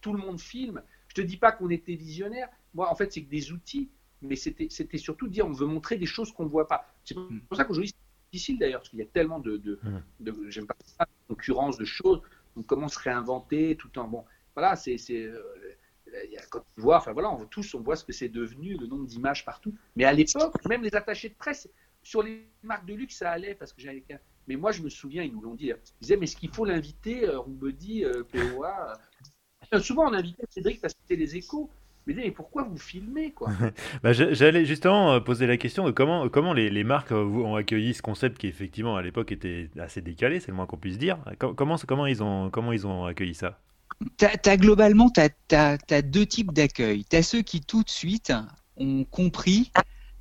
[0.00, 0.82] tout le monde filme.
[1.08, 2.48] Je te dis pas qu'on était visionnaire.
[2.74, 3.90] Moi, en fait, c'est que des outils,
[4.22, 6.92] mais c'était, c'était surtout dire on veut montrer des choses qu'on ne voit pas.
[7.04, 9.80] C'est pour ça qu'aujourd'hui, c'est difficile d'ailleurs, parce qu'il y a tellement de, de,
[10.20, 12.20] de j'aime pas ça, de concurrence de choses.
[12.56, 14.24] On commence à réinventer tout en bon.
[14.54, 15.42] Voilà, c'est, c'est euh,
[16.50, 19.06] quand tu vois, enfin voilà, on, tous on voit ce que c'est devenu, le nombre
[19.06, 19.74] d'images partout.
[19.96, 21.68] Mais à l'époque, même les attachés de presse,
[22.06, 24.04] sur les marques de luxe, ça allait parce que j'avais.
[24.46, 25.70] Mais moi, je me souviens, ils nous l'ont dit.
[25.70, 28.96] Ils disaient, mais est-ce qu'il faut l'inviter, euh, Roubedi, euh, POA
[29.74, 31.68] euh, Souvent, on invitait Cédric parce que c'était les échos.
[32.06, 33.48] Mais, mais pourquoi vous filmez quoi?
[34.04, 38.02] Bah, J'allais justement poser la question de comment, comment les, les, marques ont accueilli ce
[38.02, 41.18] concept qui effectivement à l'époque était assez décalé, c'est le moins qu'on puisse dire.
[41.40, 43.58] Comment, comment, ils ont, comment ils ont accueilli ça?
[44.20, 45.20] As, globalement, tu
[45.54, 47.04] as, deux types d'accueil.
[47.08, 48.32] Tu as ceux qui tout de suite
[48.76, 49.72] ont compris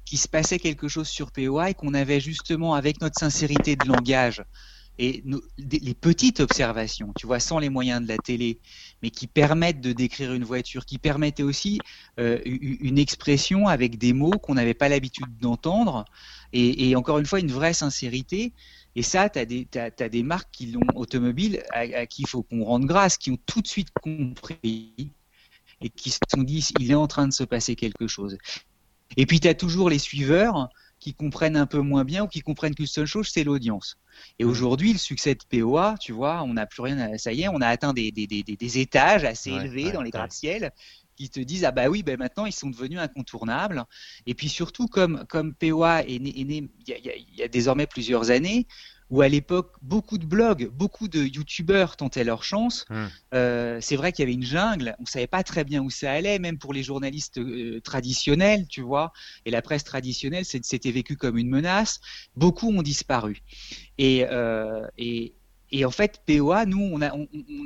[0.05, 4.43] qu'il se passait quelque chose sur et qu'on avait justement, avec notre sincérité de langage,
[4.97, 5.23] et
[5.57, 8.59] les petites observations, tu vois, sans les moyens de la télé,
[9.03, 11.79] mais qui permettent de décrire une voiture, qui permettaient aussi
[12.17, 16.05] euh, une expression avec des mots qu'on n'avait pas l'habitude d'entendre,
[16.53, 18.53] et, encore une fois, une vraie sincérité.
[18.95, 22.63] Et ça, tu as, as, des marques qui l'ont automobile à, qui il faut qu'on
[22.63, 25.11] rende grâce, qui ont tout de suite compris
[25.81, 28.37] et qui se sont dit il est en train de se passer quelque chose.
[29.17, 32.39] Et puis tu as toujours les suiveurs qui comprennent un peu moins bien ou qui
[32.39, 33.97] comprennent qu'une seule chose, c'est l'audience.
[34.39, 37.49] Et aujourd'hui, le succès de POA, tu vois, on n'a plus rien, ça y est,
[37.49, 40.71] on a atteint des, des, des, des étages assez élevés dans les gratte-ciel
[41.15, 43.85] qui te disent ah bah oui ben maintenant ils sont devenus incontournables
[44.25, 46.51] et puis surtout comme comme POA est né, il
[46.87, 48.67] y, y, a désormais plusieurs années
[49.09, 52.85] où à l'époque, beaucoup de blogs, beaucoup de youtubeurs tentaient leur chance.
[52.89, 53.05] Hmm.
[53.33, 56.11] Euh, c'est vrai qu'il y avait une jungle, on savait pas très bien où ça
[56.11, 59.13] allait, même pour les journalistes euh, traditionnels, tu vois.
[59.45, 61.99] Et la presse traditionnelle, c'était vécu comme une menace.
[62.35, 63.41] Beaucoup ont disparu.
[63.99, 65.35] Et, euh, et,
[65.71, 67.11] et en fait, POA, nous, on a,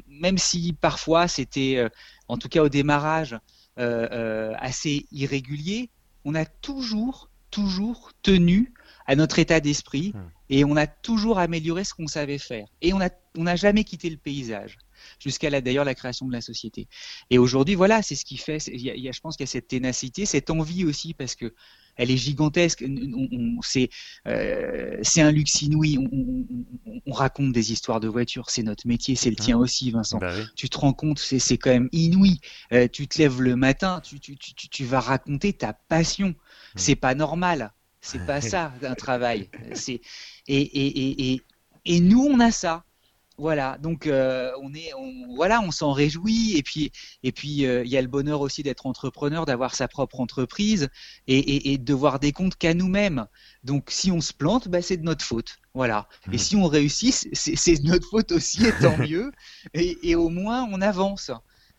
[0.10, 1.88] même si parfois c'était,
[2.30, 3.38] en tout cas au démarrage,
[3.78, 5.90] assez irrégulier,
[6.26, 8.74] on a toujours, toujours tenu
[9.08, 10.30] à notre état d'esprit hmm.
[10.50, 12.68] et on a toujours amélioré ce qu'on savait faire.
[12.82, 14.78] Et on n'a on a jamais quitté le paysage
[15.20, 16.88] jusqu'à d'ailleurs la création de la société.
[17.30, 18.58] Et aujourd'hui, voilà, c'est ce qui fait.
[18.68, 21.54] Il y a, je pense qu'il y a cette ténacité, cette envie aussi, parce que
[22.00, 22.84] elle est gigantesque.
[23.62, 23.90] C'est
[24.28, 25.98] euh, un luxe inouï.
[27.06, 30.20] On, raconte des histoires de voitures, c'est notre métier, c'est le tien aussi, Vincent.
[30.20, 32.40] Bah tu te rends compte, c'est quand même inouï.
[32.72, 36.34] Euh, tu te lèves le matin, tu, tu, tu, tu vas raconter ta passion.
[36.76, 37.74] C'est pas normal.
[38.00, 39.50] C'est pas ça un travail.
[39.74, 40.00] C'est
[40.48, 41.42] et, et, et,
[41.86, 42.86] et, nous on a ça.
[43.40, 46.92] Voilà, donc euh, on est, on, voilà, on s'en réjouit et puis
[47.24, 50.90] et puis euh, il y a le bonheur aussi d'être entrepreneur, d'avoir sa propre entreprise
[51.28, 53.28] et, et, de voir des comptes qu'à nous-mêmes.
[53.64, 56.10] Donc si on se plante, bah, c'est de notre faute, voilà.
[56.34, 56.38] Et mmh.
[56.38, 59.32] si on réussit, c'est de notre faute aussi, et tant mieux.
[59.74, 61.32] Et, et au moins on avance.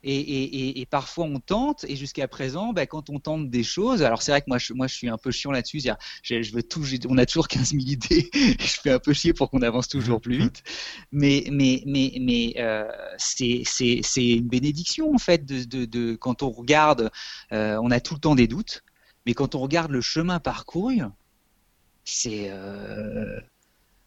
[0.03, 4.03] Et, et, et, parfois on tente, et jusqu'à présent, bah, quand on tente des choses,
[4.03, 5.83] alors c'est vrai que moi je, moi je suis un peu chiant là-dessus,
[6.23, 9.35] je, je veux tout, on a toujours 15 000 idées, je fais un peu chier
[9.35, 10.63] pour qu'on avance toujours plus vite,
[11.13, 13.63] mais, mais, mais, mais euh, c'est
[14.17, 17.11] une bénédiction en fait de, de, de quand on regarde,
[17.53, 18.83] euh, on a tout le temps des doutes,
[19.27, 21.01] mais quand on regarde le chemin parcouru,
[22.05, 23.39] c'est euh,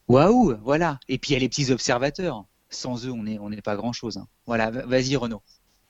[0.07, 0.99] waouh, voilà.
[1.07, 2.45] Et puis il y a les petits observateurs.
[2.69, 4.17] Sans eux, on n'est on pas grand chose.
[4.17, 4.27] Hein.
[4.47, 5.43] Voilà, vas-y Renaud.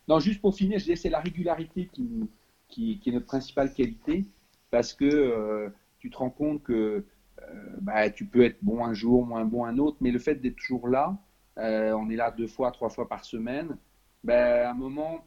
[0.08, 2.30] Non, juste pour finir, je disais c'est la régularité qui,
[2.68, 4.26] qui, qui, est notre principale qualité
[4.70, 7.06] parce que euh, tu te rends compte que
[7.42, 10.36] euh, bah, tu peux être bon un jour, moins bon un autre, mais le fait
[10.36, 11.18] d'être toujours là,
[11.58, 13.78] euh, on est là deux fois, trois fois par semaine,
[14.24, 15.26] bah, à un moment,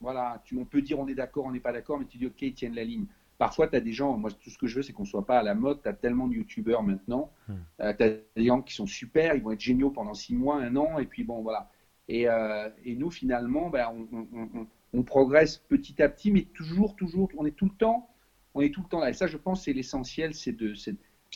[0.00, 2.26] voilà, tu, on peut dire on est d'accord, on n'est pas d'accord, mais tu dis
[2.26, 3.06] ok, ils tiennent la ligne.
[3.38, 5.24] Parfois, tu as des gens, moi tout ce que je veux, c'est qu'on ne soit
[5.24, 7.54] pas à la mode, tu as tellement de youtubeurs maintenant, hmm.
[7.78, 10.76] tu as des gens qui sont super, ils vont être géniaux pendant six mois, un
[10.76, 11.70] an, et puis bon, voilà.
[12.10, 13.88] Euh, et, nous, finalement, ben,
[14.92, 18.10] on, progresse petit à petit, mais toujours, toujours, on est tout le temps,
[18.54, 19.10] on est tout le temps là.
[19.10, 20.74] Et ça, je pense, c'est l'essentiel, c'est de,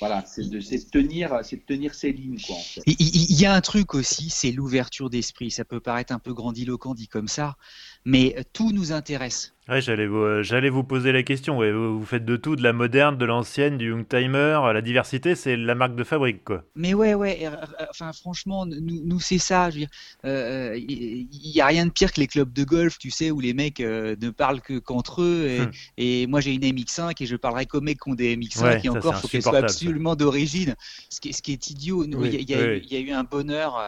[0.00, 2.38] voilà, c'est de, tenir, c'est tenir ses lignes.
[2.86, 5.50] Il, y a un truc aussi, c'est l'ouverture d'esprit.
[5.50, 7.56] Ça peut paraître un peu grandiloquent dit comme ça,
[8.04, 9.54] mais tout nous intéresse.
[9.66, 11.56] Ouais, j'allais vous, euh, j'allais vous poser la question.
[11.56, 14.60] vous, faites de tout, de la moderne, de l'ancienne, du young timer.
[14.74, 16.64] La diversité, c'est la marque de fabrique, quoi.
[16.74, 17.48] Mais ouais, ouais.
[17.88, 19.70] Enfin, franchement, nous, nous c'est ça.
[19.70, 19.88] Je veux dire,
[20.24, 23.40] il euh, y, a rien de pire que les clubs de golf, tu sais, où
[23.40, 25.46] les mecs euh, ne parlent que qu'entre eux.
[25.46, 25.70] Et, hum.
[25.96, 28.88] et moi, j'ai une MX5 et je parlerai qu'aux mecs qui ont des MX5 et
[28.90, 30.74] encore, faut qu'elles soient absolument d'origine.
[31.08, 32.04] Ce qui, ce qui est idiot.
[32.04, 33.80] Il y, y, a eu un bonheur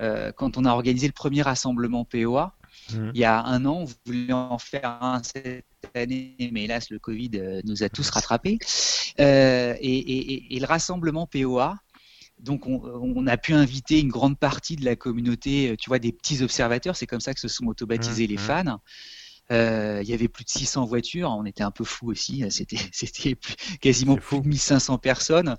[0.00, 2.52] quand on a organisé le premier rassemblement POA.
[2.90, 3.10] Mmh.
[3.14, 5.64] Il y a un an, on voulait en faire un cette
[5.94, 8.58] année, mais hélas, le Covid euh, nous a tous rattrapés.
[9.20, 11.76] Euh, et, le rassemblement POA,
[12.38, 16.12] donc on, a pu inviter une grande partie de la communauté, euh, tu vois, des
[16.12, 18.38] petits observateurs, c'est comme ça que se sont autobaptisés mmh, les mmh.
[18.38, 18.80] fans.
[19.50, 23.36] il y avait plus de 600 voitures, on était un peu fous aussi, c'était
[23.80, 25.56] quasiment plus de 1500 personnes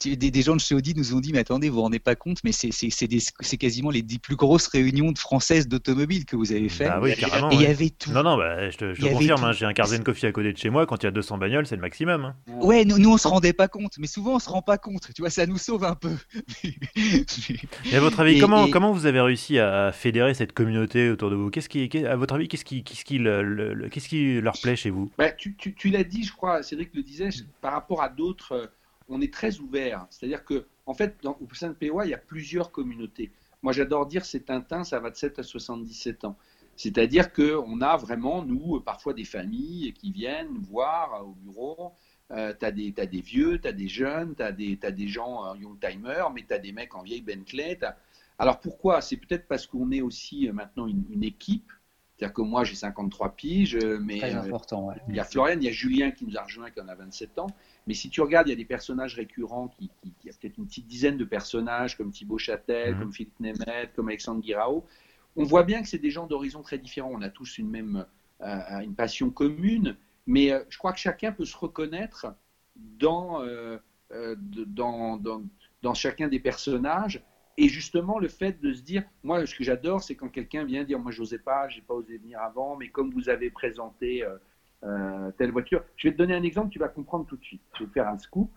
[0.00, 2.38] des, gens de chez Audi nous ont dit, mais attendez, vous vous rendez pas compte,
[2.44, 6.86] mais c'est quasiment les plus grosses réunions de françaises d'automobile que vous avez fait.
[6.86, 7.50] Bah oui, carrément.
[7.50, 8.10] Et il y avait tout.
[8.10, 10.70] Non, non, bah, je te, confirme, hein, j'ai un Carzen Coffee à côté de chez
[10.70, 12.24] moi, quand il y a 200 bagnoles, c'est le maximum.
[12.24, 12.36] Hein.
[12.60, 15.10] Ouais, nous, nous on se rendait pas compte, mais souvent on se rend pas compte,
[15.14, 16.16] tu vois, ça nous sauve un peu.
[16.64, 21.36] et à votre avis, comment, comment vous avez réussi à fédérer cette communauté autour de
[21.36, 21.50] vous?
[21.50, 24.90] Qu'est-ce qui, à votre avis, qu'est-ce qui, qu'est-ce qui, le, qu'est-ce qui leur plaît chez
[24.90, 25.10] vous?
[25.18, 27.28] Bah, Tu, tu, tu l'as dit, je crois, Cédric le disait,
[27.60, 28.66] par rapport à d'autres euh,
[29.08, 30.06] on est très ouvert.
[30.10, 33.30] C'est-à-dire que, en fait, dans, au sein de POA, il y a plusieurs communautés.
[33.62, 36.36] Moi, j'adore dire c'est Tintin, ça va de 7 à 77 ans.
[36.76, 41.92] C'est-à-dire qu'on a vraiment, nous, parfois des familles qui viennent voir au bureau.
[42.32, 45.78] euh, tu as, des vieux, tu as des jeunes, tu as, des gens en young
[45.80, 47.78] timer, mais tu as des mecs en vieille Bentley.
[48.38, 49.00] Alors pourquoi?
[49.00, 51.72] C'est peut-être parce qu'on est aussi maintenant une, équipe.
[52.16, 55.72] C'est-à-dire que moi j'ai 53 piges, mais important, il y a Florian, il y a
[55.72, 57.48] Julien qui nous a rejoint qui en a 27 ans.
[57.86, 60.58] Mais si tu regardes, il y a des personnages récurrents, qui, il y a peut-être
[60.58, 63.00] une petite dizaine de personnages comme Thibaut Châtel, mhm.
[63.00, 64.84] comme Philippe Nemeth, comme Alexandre Guirao.
[65.36, 67.12] On voit bien que c'est des gens d'horizons très différents.
[67.12, 68.06] On a tous une même
[68.42, 69.96] euh, une passion commune,
[70.26, 72.26] mais euh, je crois que chacun peut se reconnaître
[72.74, 73.78] dans, euh,
[74.10, 75.42] dans, dans,
[75.82, 77.22] dans chacun des personnages.
[77.58, 80.84] Et justement, le fait de se dire, moi, ce que j'adore, c'est quand quelqu'un vient
[80.84, 84.22] dire, moi, je n'osais pas, j'ai pas osé venir avant, mais comme vous avez présenté
[84.84, 85.82] euh, telle voiture.
[85.96, 87.62] Je vais te donner un exemple, tu vas comprendre tout de suite.
[87.74, 88.50] Je vais te faire un scoop.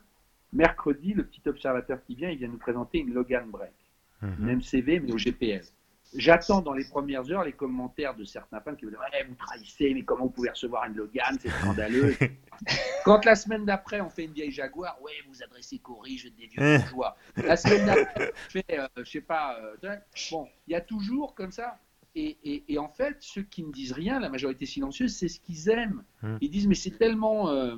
[0.51, 3.73] Mercredi, le petit observateur qui vient, il vient nous présenter une Logan Break,
[4.21, 4.35] mhm.
[4.39, 5.73] une MCV, mais au GPS.
[6.15, 9.35] J'attends dans les premières heures les commentaires de certains fans qui me disent ouais, Vous
[9.35, 12.15] trahissez, mais comment vous pouvez recevoir une Logan C'est scandaleux.
[13.05, 16.47] Quand la semaine d'après, on fait une vieille Jaguar, ouais, vous adressez Cory, je des
[16.47, 17.15] vieux bourgeois.
[17.37, 19.97] La semaine d'après, je fais, euh, je sais pas, euh,
[20.31, 21.77] bon, il y a toujours comme ça
[22.19, 26.03] et, en fait, ceux qui ne disent rien, la majorité silencieuse, c'est ce qu'ils aiment.
[26.21, 26.37] Hmm.
[26.41, 27.49] Ils disent, mais c'est tellement.
[27.49, 27.75] Euh,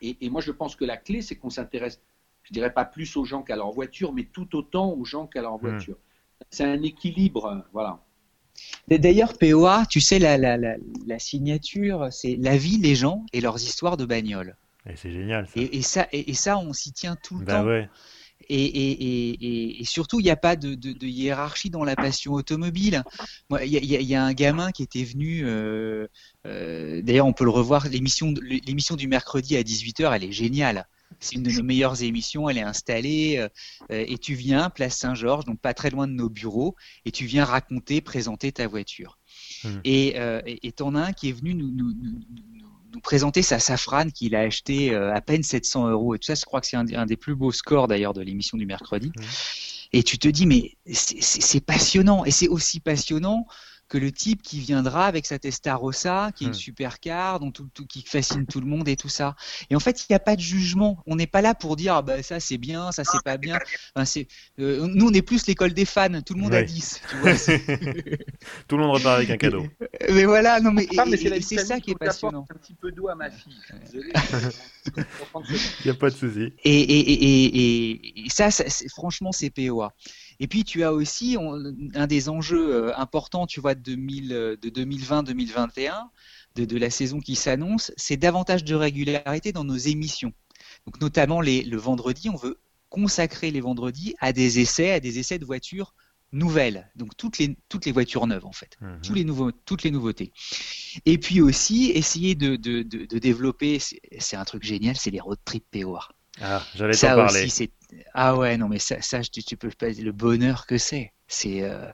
[0.00, 2.00] et, moi, je pense que la clé, c'est qu'on s'intéresse,
[2.42, 5.42] je dirais pas plus aux gens qu'à leur voiture, mais tout autant aux gens qu'à
[5.42, 5.68] leur hmm.
[5.68, 5.96] voiture.
[6.50, 8.00] C'est un équilibre, voilà.
[8.88, 13.96] D'ailleurs, POA, tu sais, la, la, signature, c'est la vie, les gens et leurs histoires
[13.96, 14.56] de bagnole.
[14.86, 15.46] Et c'est génial.
[15.46, 15.60] Ça.
[15.60, 17.66] Et, ça, et, ça, on s'y tient tout le bah temps.
[17.66, 17.88] Ouais.
[18.54, 23.02] Et, surtout, il n'y a pas de, hiérarchie dans la passion automobile.
[23.64, 26.06] Il y, a un gamin qui était venu, euh,
[26.46, 30.86] euh, d'ailleurs on peut le revoir, l'émission du mercredi à 18h, elle est géniale.
[31.20, 33.48] C'est une de nos meilleures émissions, elle est installée euh,
[33.90, 37.44] et tu viens, place Saint-Georges, donc pas très loin de nos bureaux, et tu viens
[37.44, 39.18] raconter, présenter ta voiture.
[39.64, 39.68] Mmh.
[39.84, 42.61] Et t'en as un qui est venu nous, nous, nous
[43.00, 46.14] présenter sa safrane qu'il a acheté euh, à peine 700 euros.
[46.14, 48.58] Et tout ça, je crois que c'est un, des plus beaux scores d'ailleurs de l'émission
[48.58, 49.12] du mercredi.
[49.92, 52.24] Et tu te dis, mais c'est passionnant.
[52.24, 53.46] Et c'est aussi passionnant
[53.92, 56.56] que le type qui viendra avec sa Testarossa, qui est une hmm.
[56.56, 59.36] supercar, dont tout, qui fascine tout le monde et tout ça.
[59.68, 61.02] Et en fait, il n'y a pas de jugement.
[61.04, 63.58] On n'est pas là pour dire ah bah, ça c'est bien, ça c'est pas bien.
[64.58, 66.22] Euh, nous, on est plus l'école des fans.
[66.22, 67.02] Tout le monde a 10.
[68.66, 69.66] tout le monde repart avec un cadeau.
[70.10, 70.88] Mais voilà, non mais,
[71.42, 72.46] c'est ça qui est passionnant.
[72.48, 73.60] Un petit peu d'eau à ma fille.
[74.94, 76.54] Il n'y a pas de souci.
[76.64, 79.92] Et, ça, ça franchement, c'est POA.
[80.40, 81.36] Et puis tu as aussi
[81.94, 85.92] un des enjeux euh, importants, tu vois, de, 2020-2021,
[86.56, 90.32] de, la saison qui s'annonce, c'est davantage de régularité dans nos émissions.
[90.86, 95.38] Donc notamment le vendredi, on veut consacrer les vendredis à des essais, à des essais
[95.38, 95.94] de voitures
[96.32, 99.00] nouvelles, donc toutes les, toutes les voitures neuves en fait, mhm.
[99.02, 100.32] Tous les nouveaux, toutes les nouveautés.
[101.06, 102.56] Et puis aussi essayer de,
[103.18, 103.78] développer,
[104.18, 106.12] c'est un truc génial, c'est les road trip POR.
[106.42, 107.48] Ah, j'allais t'en parler.
[108.14, 111.12] ah ouais, non, mais ça, ça tu, peux pas le bonheur que c'est.
[111.28, 111.90] C'est euh,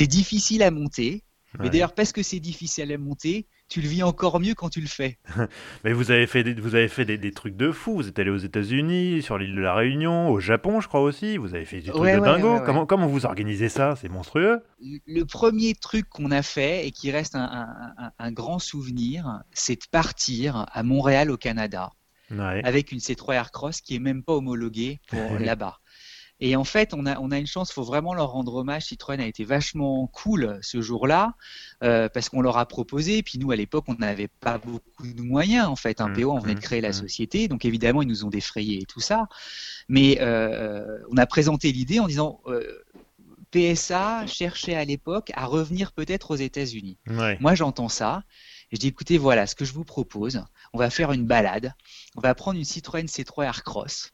[0.00, 1.22] difficile à monter.
[1.58, 4.80] Mais d'ailleurs, parce que c'est difficile à monter, tu le vis encore mieux quand tu
[4.80, 5.18] le fais.
[5.84, 7.96] mais vous avez fait, des, vous avez fait des, trucs de fou.
[7.96, 11.38] Vous êtes allé aux États-Unis, sur l'île de la Réunion, au Japon, je crois aussi.
[11.38, 12.60] Vous avez fait des trucs de dingo.
[12.64, 13.96] comment, comment vous organisez ça?
[13.96, 14.62] C'est monstrueux.
[14.80, 19.74] Le premier truc qu'on a fait et qui reste un, un, un grand souvenir, c'est
[19.74, 21.90] de partir à Montréal, au Canada
[22.38, 25.80] avec une C3 Aircross qui est même pas homologuée pour là-bas.
[26.40, 28.86] Et en fait, on a, on a une chance, il faut vraiment leur rendre hommage.
[28.86, 31.34] Citroën a été vachement cool ce jour-là,
[31.84, 33.22] euh, parce qu'on leur a proposé.
[33.22, 36.00] Puis nous, à l'époque, on n'avait pas beaucoup de moyens, en fait.
[36.00, 36.94] Un mmh, PO, on venait de mmh, créer la mmh.
[36.94, 37.48] société.
[37.48, 39.28] Donc évidemment, ils nous ont défrayé et tout ça.
[39.88, 42.40] Mais euh, on a présenté l'idée en disant.
[42.46, 42.82] Euh,
[43.52, 46.98] PSA cherchait à l'époque à revenir peut-être aux États-Unis.
[47.40, 48.22] Moi, j'entends ça.
[48.70, 50.42] Et je dis, écoutez, voilà ce que je vous propose.
[50.72, 51.74] On va faire une balade.
[52.16, 54.12] On va prendre une Citroën C3 Aircross.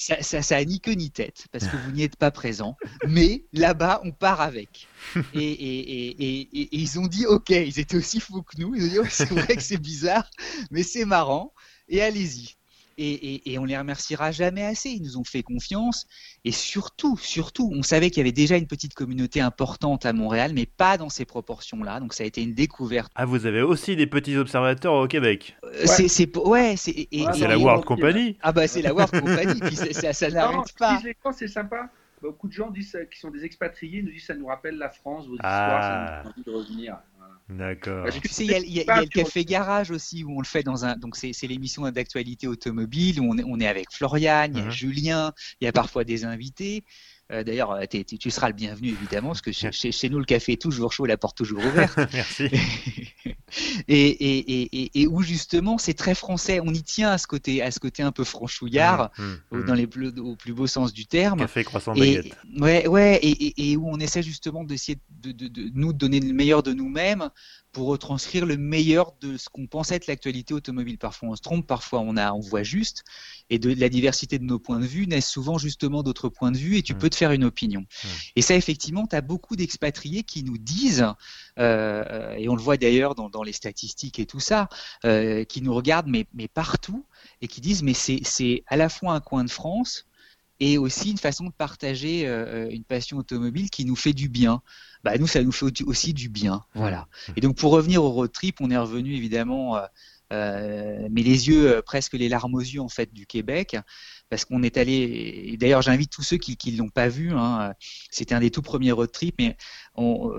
[0.00, 2.76] Ça, ça, ça a ni queue ni tête parce que vous n'y êtes pas présent.
[3.08, 4.86] Mais là-bas, on part avec.
[5.34, 7.50] Et, et, et, et, ils ont dit OK.
[7.50, 8.76] Ils étaient aussi fous que nous.
[8.76, 10.30] Ils ont dit oh, c'est vrai que c'est bizarre,
[10.70, 11.52] mais c'est marrant.
[11.88, 12.57] Et allez-y
[12.98, 14.90] et, et, on les remerciera jamais assez.
[14.90, 16.06] Ils nous ont fait confiance
[16.44, 20.52] et surtout, surtout, on savait qu'il y avait déjà une petite communauté importante à Montréal,
[20.54, 22.00] mais pas dans ces proportions-là.
[22.00, 23.12] Donc ça a été une découverte.
[23.14, 25.56] Ah, vous avez aussi des petits observateurs au Québec.
[25.64, 28.36] Euh, c'est ouais, c'est la World Company.
[28.42, 29.60] Ah bah c'est la World Company.
[29.60, 31.00] puis ça, ça n'arrête pas.
[31.32, 31.90] C'est sympa.
[32.20, 35.28] Beaucoup de gens disent qui sont des expatriés nous disent ça nous rappelle la France,
[35.28, 36.96] vos histoires, ça nous envie de revenir.
[37.48, 38.06] D'accord.
[38.10, 40.96] Tu sais, il y a, le café garage aussi où on le fait dans un.
[40.96, 44.64] Donc c'est l'émission d'actualité automobile où on est, on est avec Florian, il y a
[44.64, 44.70] mhm.
[44.70, 46.84] Julien, il y a parfois des invités.
[47.30, 50.52] Euh, d'ailleurs, euh, tu seras le bienvenu évidemment parce que chez, chez, nous le café
[50.52, 51.98] est toujours chaud, la porte toujours ouverte.
[52.14, 52.44] Merci.
[53.88, 56.60] et, et, et, où justement c'est très français.
[56.64, 59.72] On y tient à ce côté, à ce côté un peu franchouillard, mmh, mmh, dans
[59.74, 59.76] mmh.
[59.76, 61.40] les plus, au plus beau sens du terme.
[61.40, 62.34] Café, croissant, baguette.
[62.58, 66.62] Ouais, ouais, et, où on essaie justement d'essayer de, de, de, nous donner le meilleur
[66.62, 67.28] de nous-mêmes
[67.72, 70.98] pour retranscrire le meilleur de ce qu'on pense être l'actualité automobile.
[70.98, 73.04] Parfois on se trompe, parfois on, a, on voit juste,
[73.50, 76.58] et de la diversité de nos points de vue naissent souvent justement d'autres points de
[76.58, 77.84] vue, et tu peux te faire une opinion.
[78.36, 81.06] Et ça, effectivement, tu as beaucoup d'expatriés qui nous disent,
[81.58, 84.68] euh, et on le voit d'ailleurs dans, dans, les statistiques et tout ça,
[85.04, 87.04] euh, qui nous regardent mais, mais partout,
[87.40, 90.07] et qui disent, mais c'est à la fois un coin de France,
[90.60, 94.62] et aussi une façon de partager euh, une passion automobile qui nous fait du bien.
[95.04, 96.64] Bah, nous, ça nous fait aussi du bien.
[96.74, 97.06] Voilà.
[97.36, 99.86] Et donc, pour revenir au road trip, on est revenu évidemment, euh,
[100.32, 103.76] euh mais les yeux, presque les larmes aux yeux en fait du Québec,
[104.28, 104.94] parce qu'on est allé.
[105.52, 107.32] Et d'ailleurs, j'invite tous ceux qui ne l'ont pas vu.
[107.32, 107.72] Hein,
[108.10, 109.56] C'était un des tout premiers road trips, mais
[109.94, 110.32] on,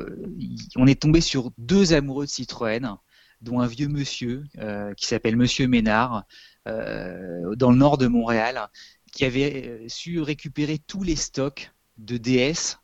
[0.76, 2.98] on, est tombé sur deux amoureux de Citroën,
[3.42, 6.24] dont un vieux monsieur euh, qui s'appelle Monsieur Ménard,
[6.68, 8.70] euh, dans le nord de Montréal,
[9.10, 12.78] qui avait euh, su récupérer tous les stocks de DS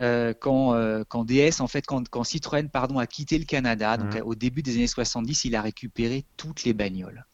[0.00, 3.96] euh, quand, euh, quand, DS, en fait, quand, quand, Citroën pardon, a quitté le Canada,
[3.96, 4.22] donc mmh.
[4.24, 7.24] au début des années 70, il a récupéré toutes les bagnoles.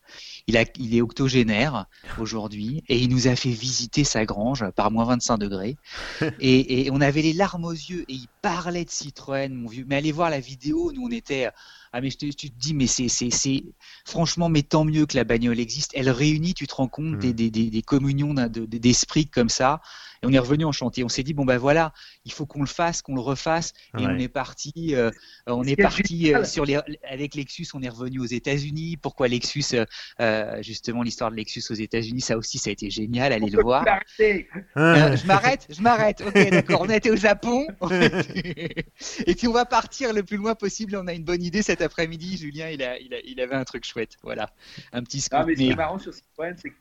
[0.47, 1.87] Il, a, il est octogénaire
[2.19, 5.77] aujourd'hui et il nous a fait visiter sa grange par moins 25 degrés.
[6.41, 9.87] et, et, on avait les larmes aux yeux et il parlait de Citroën, mon vieux.
[9.89, 11.49] Mais allez voir la vidéo, nous on était
[11.93, 13.65] ah mais je te, tu te dis mais c'est c'est
[14.05, 15.91] franchement mais tant mieux que la bagnole existe.
[15.95, 17.33] Elle réunit, tu te rends compte des, mmh.
[17.33, 19.81] des, des, des, communions d'esprit comme ça.
[20.23, 21.05] Et on est revenu en chantier.
[21.05, 21.93] On s'est dit bon ben voilà,
[22.25, 23.73] il faut qu'on le fasse, qu'on le refasse.
[23.99, 25.11] Et on est parti, euh,
[25.47, 26.79] on est parti euh, sur les
[27.09, 27.69] avec Lexus.
[27.75, 28.97] On est revenu aux États-Unis.
[28.97, 29.77] Pourquoi Lexus
[30.21, 33.33] euh, Justement l'histoire de Lexus aux États-Unis, ça aussi ça a été génial.
[33.33, 33.85] Allez le voir.
[34.19, 36.23] je m'arrête, je m'arrête.
[36.27, 36.83] Ok d'accord.
[36.83, 37.67] On a été au Japon.
[37.91, 40.97] et puis on va partir le plus loin possible.
[40.97, 44.17] On a une bonne idée cette après-midi, Julien, il, a, il, avait un truc chouette.
[44.23, 44.51] Voilà,
[44.93, 45.39] un petit scoop.
[45.41, 46.73] Ah, mais ce qui est marrant sur Citroën, c'est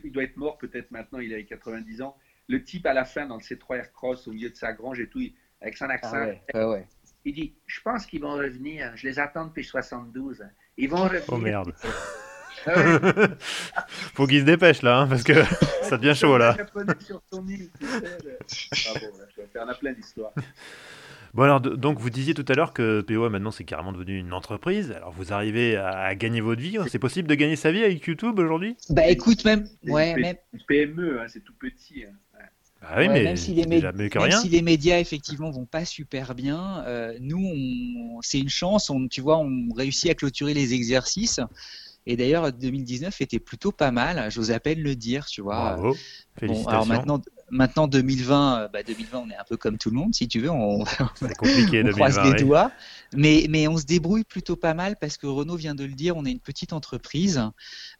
[0.00, 2.16] qu'il doit être mort peut-être maintenant, il avait 90 ans.
[2.48, 5.08] Le type à la fin dans le C3 Aircross, au milieu de sa grange et
[5.08, 5.20] tout,
[5.60, 6.16] avec son accent.
[6.54, 6.86] Ah ouais,
[7.24, 8.92] Il dit Je pense qu'ils vont revenir.
[8.96, 10.44] Je les attends depuis 72.
[10.76, 11.24] Ils vont revenir.
[11.28, 11.74] Oh merde.
[12.66, 12.72] Ah
[14.14, 15.32] Faut qu'ils se dépêchent là, hein, parce que
[15.82, 16.56] ça devient chaud là.
[17.00, 18.00] Sur ton île, ah
[19.00, 19.18] bon,
[19.54, 20.32] là, on a plein d'histoires.
[21.34, 24.32] Bon alors donc vous disiez tout à l'heure que POA maintenant c'est carrément devenu une
[24.32, 24.92] entreprise.
[24.92, 26.78] Alors vous arrivez à, gagner votre vie.
[26.88, 28.76] C'est possible de gagner sa vie avec YouTube aujourd'hui?
[28.88, 32.04] Bah écoute même, ouais même PME, hein, c'est tout petit.
[32.04, 32.12] Hein.
[32.80, 36.84] Bah oui, mais même si, les même si les médias effectivement vont pas super bien,
[36.86, 38.88] euh, nous c'est une chance.
[38.88, 41.40] On, tu vois, on réussit à clôturer les exercices.
[42.06, 44.30] Et d'ailleurs, 2019 était plutôt pas mal.
[44.30, 45.76] J'ose à peine le dire, tu vois.
[45.76, 45.96] Bravo.
[46.68, 50.14] Alors maintenant, maintenant 2020, euh, bah 2020, on est un peu comme tout le monde,
[50.14, 50.84] si tu veux, on,
[51.38, 52.70] compliqué, on croise les doigts,
[53.14, 56.16] mais, mais on se débrouille plutôt pas mal parce que Renault vient de le dire,
[56.16, 57.42] on est une petite entreprise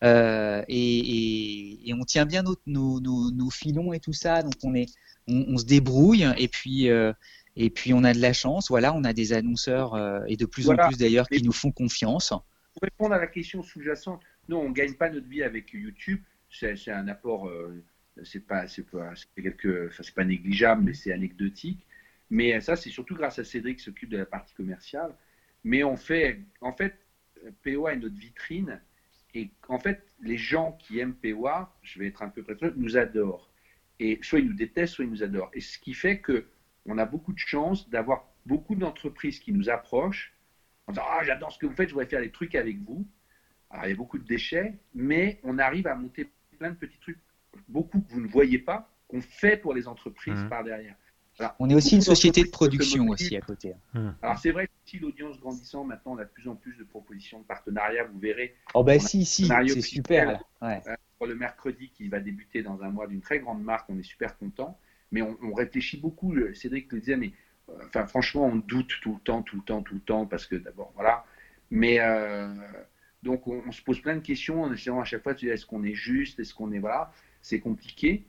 [0.04, 4.74] euh, et, et, on tient bien nos, nos, nos, filons et tout ça, donc on,
[4.74, 4.88] est,
[5.26, 6.90] on, se débrouille et puis.
[6.90, 7.12] Euh,
[7.60, 10.46] et puis on a de la chance, voilà, on a des annonceurs euh, et de
[10.46, 12.28] plus en plus d'ailleurs qui nous font confiance.
[12.28, 16.22] Pour répondre à la question sous-jacente, non, on ne gagne pas notre vie avec YouTube,
[16.48, 17.50] c'est un apport
[18.24, 21.86] c'est pas, c'est pas, quelque, c'est pas négligeable, mais c'est anecdotique.
[22.30, 25.14] Mais ça, c'est surtout grâce à Cédric qui s'occupe de la partie commerciale.
[25.64, 26.98] Mais on fait, en fait,
[27.64, 28.80] POA est notre vitrine.
[29.34, 32.96] Et en fait, les gens qui aiment POA, je vais être un peu prétentieux, nous
[32.96, 33.50] adorent.
[34.00, 35.50] Et soit ils nous détestent, soit ils nous adorent.
[35.54, 36.46] Et ce qui fait que
[36.86, 40.34] on a beaucoup de chance d'avoir beaucoup d'entreprises qui nous approchent
[40.86, 43.06] en disant Ah, j'adore ce que vous faites, je voudrais faire des trucs avec vous.
[43.70, 46.98] Alors, il y a beaucoup de déchets, mais on arrive à monter plein de petits
[46.98, 47.18] trucs
[47.68, 50.48] beaucoup que vous ne voyez pas, qu'on fait pour les entreprises mmh.
[50.48, 50.94] par derrière.
[51.58, 53.72] on est aussi une société de production aussi à côté.
[53.72, 54.00] Hein.
[54.00, 54.10] Mmh.
[54.22, 56.84] Alors c'est vrai que si l'audience grandissant, maintenant on a de plus en plus de
[56.84, 58.54] propositions de partenariat, vous verrez.
[58.74, 60.42] Oh bah si, si, c'est super.
[60.62, 60.82] Ouais.
[60.86, 63.98] Euh, pour le mercredi qui va débuter dans un mois d'une très grande marque, on
[63.98, 64.78] est super content.
[65.10, 67.32] Mais on, réfléchit beaucoup, Cédric le disait, mais
[67.70, 70.46] euh, enfin franchement on doute tout le temps, tout le temps, tout le temps, parce
[70.46, 71.24] que d'abord voilà.
[71.70, 72.48] Mais euh,
[73.22, 75.54] donc on, se pose plein de questions en essayant à chaque fois de se dire
[75.54, 77.10] est-ce qu'on est juste, est-ce qu'on est voilà
[77.42, 78.26] c'est compliqué.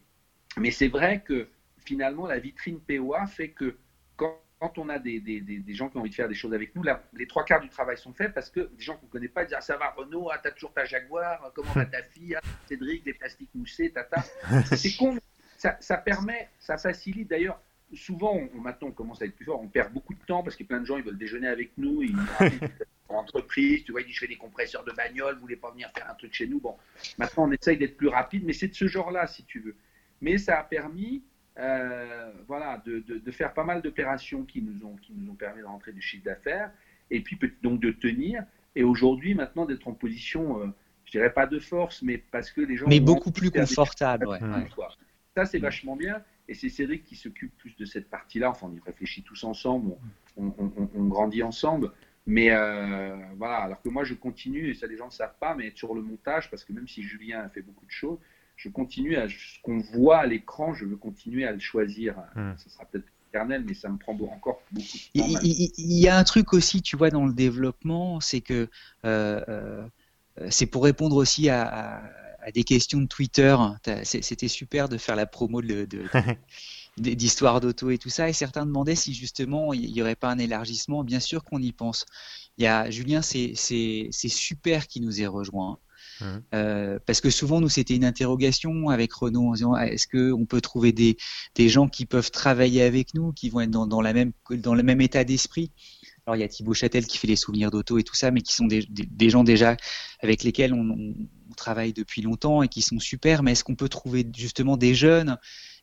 [0.57, 1.47] Mais c'est vrai que
[1.77, 3.77] finalement, la vitrine POA fait que
[4.15, 5.21] quand, on a des,
[5.69, 6.83] gens qui ont envie de faire des choses avec nous,
[7.13, 9.45] les trois quarts du travail sont faits parce que des gens qu'on ne connaît pas
[9.45, 12.41] disent ah, Ça va, Renault, ah, t'as toujours ta Jaguar, comment va ta fille, ah,
[12.67, 14.21] Cédric, des plastiques moussés, tata.
[14.75, 15.17] C'est con,
[15.57, 17.61] ça, permet, ça facilite d'ailleurs.
[17.93, 20.55] Souvent, on, maintenant, on commence à être plus fort, on perd beaucoup de temps parce
[20.55, 22.15] que plein de gens ils veulent déjeuner avec nous, ils
[23.29, 25.89] entreprise, tu vois, il dit je fais des compresseurs de bagnole, vous voulez pas venir
[25.95, 26.59] faire un truc chez nous?
[26.59, 26.75] Bon,
[27.17, 29.75] maintenant on essaye d'être plus rapide, mais c'est de ce genre-là si tu veux.
[30.21, 31.23] Mais ça a permis,
[31.57, 35.61] euh, voilà, de, de, faire pas mal d'opérations qui nous ont qui nous ont permis
[35.61, 36.71] de rentrer du chiffre d'affaires
[37.11, 38.43] et puis donc de tenir.
[38.75, 40.67] Et aujourd'hui, maintenant, d'être en position, euh,
[41.05, 42.87] je dirais pas de force, mais parce que les gens.
[42.87, 44.27] Mais beaucoup plus confortable.
[44.27, 44.39] Ouais.
[45.35, 46.21] Ça, c'est vachement bien.
[46.47, 48.49] Et c'est Cédric qui s'occupe plus de cette partie-là.
[48.49, 49.95] Enfin, on y réfléchit tous ensemble,
[50.35, 51.91] on, on, grandit ensemble.
[52.29, 55.55] Mais euh, voilà, alors que moi, je continue, et ça les gens ne savent pas,
[55.55, 58.19] mais être sur le montage, parce que même si Julien a fait beaucoup de choses,
[58.55, 62.15] je continue à ce qu'on voit à l'écran, je veux continuer à le choisir.
[62.35, 62.51] Hmm.
[62.55, 65.39] Ça sera peut-être éternel, mais ça me prend encore beaucoup de temps.
[65.43, 68.69] Il, y a un truc aussi, tu vois, dans le développement, c'est que
[69.05, 69.87] euh, euh,
[70.51, 72.03] c'est pour répondre aussi à,
[72.53, 73.55] des questions de Twitter.
[74.03, 75.87] C'était super de faire la promo de,
[76.99, 78.29] d'histoire d'auto et tout ça.
[78.29, 81.03] Et certains demandaient si justement il n'y aurait pas un élargissement.
[81.03, 82.05] Bien sûr qu'on y pense.
[82.57, 83.55] Il y a Julien, c'est
[84.27, 85.79] super qui nous ait rejoint.
[86.21, 86.25] Mmh.
[86.53, 90.61] Euh, parce que souvent, nous, c'était une interrogation avec Renaud en disant est-ce qu'on peut
[90.61, 91.17] trouver des,
[91.55, 94.75] des gens qui peuvent travailler avec nous, qui vont être dans, dans la même, dans
[94.75, 95.71] le même état d'esprit?
[96.25, 98.41] Alors il y a Thibaut Châtel qui fait les souvenirs d'auto et tout ça, mais
[98.41, 99.77] qui sont des, des, gens déjà
[100.19, 101.15] avec lesquels on, on,
[101.55, 103.41] travaille depuis longtemps et qui sont super.
[103.41, 105.37] Mais est-ce qu'on peut trouver justement des jeunes?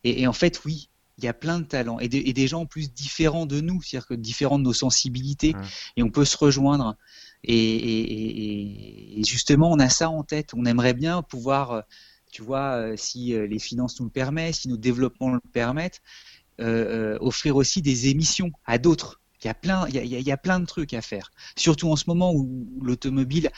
[0.05, 0.89] Et, et, en fait, oui,
[1.19, 4.07] il y a plein de talents et, des gens en plus différents de nous, c'est-à-dire
[4.07, 5.55] que différents de nos sensibilités,
[5.97, 6.97] et on peut se rejoindre.
[7.45, 10.53] Et, justement, on a ça en tête.
[10.55, 11.81] On aimerait bien pouvoir, euh,
[12.33, 16.03] tu vois, euh, si euh, les finances nous le permettent, si nos développements le permettent,
[16.59, 19.21] offrir aussi des émissions à d'autres.
[19.43, 21.31] Il y a plein, il y a, plein de trucs à faire.
[21.55, 23.51] Surtout en ce moment où l'automobile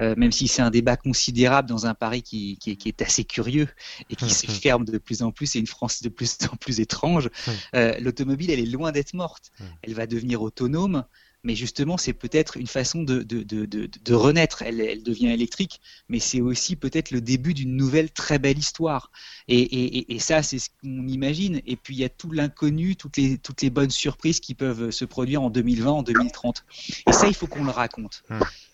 [0.00, 3.24] euh, même si c'est un débat considérable dans un Paris qui, qui, qui est assez
[3.24, 3.68] curieux
[4.10, 6.80] et qui se ferme de plus en plus, et une France de plus en plus
[6.80, 7.30] étrange,
[7.74, 9.52] euh, l'automobile, elle est loin d'être morte.
[9.82, 11.04] Elle va devenir autonome,
[11.44, 14.62] mais justement, c'est peut-être une façon de, de, de, de renaître.
[14.62, 19.10] Elle, elle, devient électrique, mais c'est aussi peut-être le début d'une nouvelle très belle histoire.
[19.46, 21.60] Et, et, et ça, c'est ce qu'on imagine.
[21.66, 24.90] Et puis, il y a tout l'inconnu, toutes les, toutes les bonnes surprises qui peuvent
[24.90, 26.64] se produire en 2020, en 2030.
[27.06, 28.24] Et ça, il faut qu'on le raconte.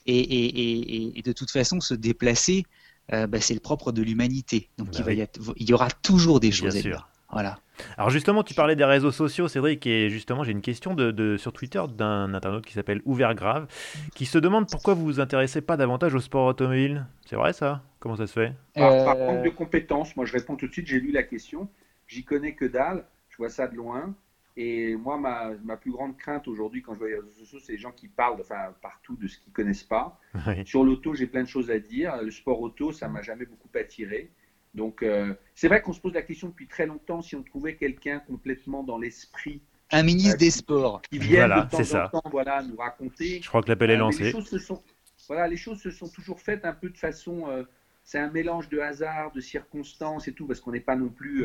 [0.06, 2.64] Et, de toute façon, se déplacer,
[3.12, 4.68] euh, bah, c'est le propre de l'humanité.
[4.78, 7.08] Donc, bah il, il, y aura toujours des choses à dire.
[7.32, 7.58] Voilà.
[7.96, 11.52] Alors justement, tu parlais des réseaux sociaux, Cédric, et justement, j'ai une question de, sur
[11.52, 13.66] Twitter d'un internaute qui s'appelle Ouvert Grave,
[14.14, 17.06] qui se demande pourquoi vous vous intéressez pas davantage au sport automobile.
[17.26, 17.82] C'est vrai ça?
[17.98, 18.54] Comment ça se fait?
[18.74, 21.68] Par, manque de compétences, moi je réponds tout de suite, j'ai lu la question,
[22.06, 24.14] j'y connais que dalle, je vois ça de loin.
[24.56, 27.72] Et moi, ma, ma plus grande crainte aujourd'hui quand je vois les réseaux sociaux, c'est
[27.72, 30.18] les gens qui parlent enfin, partout de ce qu'ils connaissent pas.
[30.66, 32.20] Sur l'auto, j'ai plein de choses à dire.
[32.22, 34.30] Le sport auto, ça m'a jamais beaucoup attiré.
[34.74, 37.76] Donc, euh, c'est vrai qu'on se pose la question depuis très longtemps si on trouvait
[37.76, 39.62] quelqu'un complètement dans l'esprit.
[39.90, 41.02] Un ministre des Sports.
[41.02, 43.40] Qui vient de temps en temps voilà, nous raconter.
[43.42, 44.24] Je crois que l'appel est euh, lancé.
[44.24, 44.80] Les choses, se sont,
[45.26, 47.48] voilà, les choses se sont toujours faites un peu de façon.
[47.48, 47.64] Euh,
[48.04, 51.44] c'est un mélange de hasard, de circonstances et tout, parce qu'on n'est pas non plus.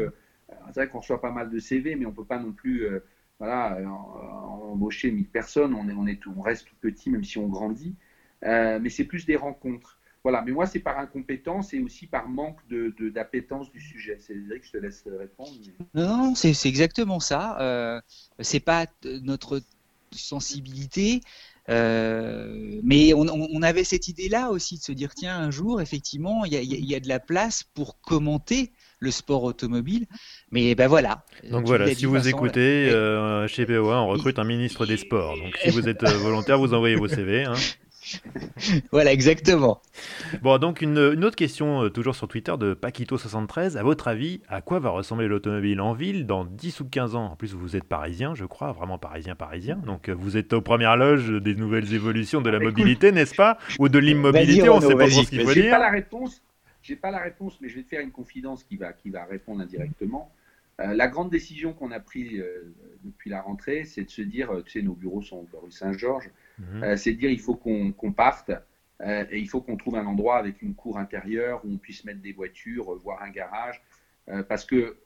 [0.68, 2.88] c'est vrai qu'on reçoit pas mal de CV, mais on ne peut pas non plus
[3.40, 5.74] voilà, embaucher 1000 personnes.
[5.76, 7.96] On, est, on, est on reste tout petit, même si on grandit.
[8.42, 10.00] mais c'est plus des rencontres.
[10.26, 12.58] Voilà, mais moi, c'est par incompétence et aussi par manque
[13.14, 14.18] d'appétence de, du sujet.
[14.18, 15.52] Cédric, je te laisse répondre.
[15.94, 17.62] Non, non c'est exactement ça.
[17.62, 18.02] Euh,
[18.40, 19.62] c'est pas notre
[20.10, 21.22] sensibilité.
[21.70, 26.54] Euh, mais on, avait cette idée-là aussi de se dire tiens un jour effectivement il
[26.54, 30.06] y, a, de la place pour commenter le sport automobile
[30.52, 34.86] mais ben voilà donc voilà si vous écoutez euh, chez POA on recrute un ministre
[34.86, 37.56] des sports donc si vous êtes euh, volontaire vous envoyez vos CV hein.
[38.92, 39.82] voilà, exactement.
[40.42, 43.78] Bon, donc une, autre question, euh, toujours sur Twitter, de Paquito73.
[43.78, 47.26] À votre avis, à quoi va ressembler l'automobile en ville dans 10 ou 15 ans?
[47.26, 49.78] En plus, vous êtes parisien, je crois, vraiment parisien, parisien.
[49.78, 53.36] Donc, euh, vous êtes aux premières loges des nouvelles évolutions de la bah, mobilité, n'est-ce
[53.36, 53.58] pas?
[53.80, 55.72] Ou de l'immobilité, on ne sait pas trop ce qu'il faut dire.
[55.72, 56.42] pas la réponse.
[56.82, 59.26] J'ai pas la réponse, mais je vais te faire une confidence qui va, qui va
[59.26, 60.32] répondre indirectement.
[60.80, 62.44] Euh, la grande décision qu'on a prise
[63.04, 66.30] depuis la rentrée, c'est de se dire, tu sais, nos bureaux sont rue Saint-Georges,
[66.60, 66.84] Mhm.
[66.84, 68.52] Euh, c'est de dire il faut qu'on parte
[69.02, 72.06] euh, et il faut qu'on trouve un endroit avec une cour intérieure où on puisse
[72.06, 73.82] mettre des voitures, euh, voire un garage,
[74.50, 74.98] parce que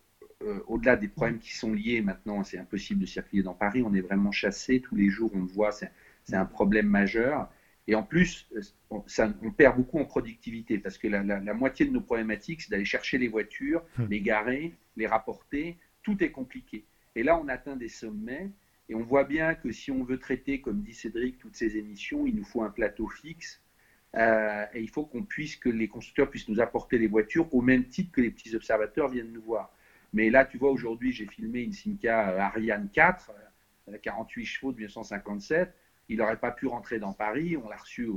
[0.68, 4.00] au-delà des problèmes qui sont liés maintenant, c'est impossible de circuler dans Paris, on est
[4.00, 5.92] vraiment chassé tous les jours, on le voit, c'est
[6.32, 7.50] un problème majeur.
[7.86, 8.48] Et en plus,
[8.90, 12.62] on, ça, on, perd beaucoup en productivité parce que la, la, moitié de nos problématiques,
[12.62, 14.06] c'est d'aller chercher les voitures, hmm.
[14.10, 15.78] les garer, les rapporter.
[16.04, 16.86] Tout est compliqué.
[17.16, 18.52] Et là, on atteint des sommets
[18.90, 22.26] et on voit bien que si on veut traiter, comme dit Cédric, toutes ces émissions,
[22.26, 23.62] il nous faut un plateau fixe.
[24.16, 27.62] Euh, et il faut qu'on puisse, que les constructeurs puissent nous apporter les voitures au
[27.62, 29.72] même titre que les petits observateurs viennent nous voir.
[30.14, 33.32] Mais là, tu vois, aujourd'hui, j'ai filmé une Simca euh, Ariane 4,
[34.02, 35.72] 48 euh, chevaux de 1957.
[36.10, 37.56] Il n'aurait pas pu rentrer dans Paris.
[37.58, 38.10] On l'a reçu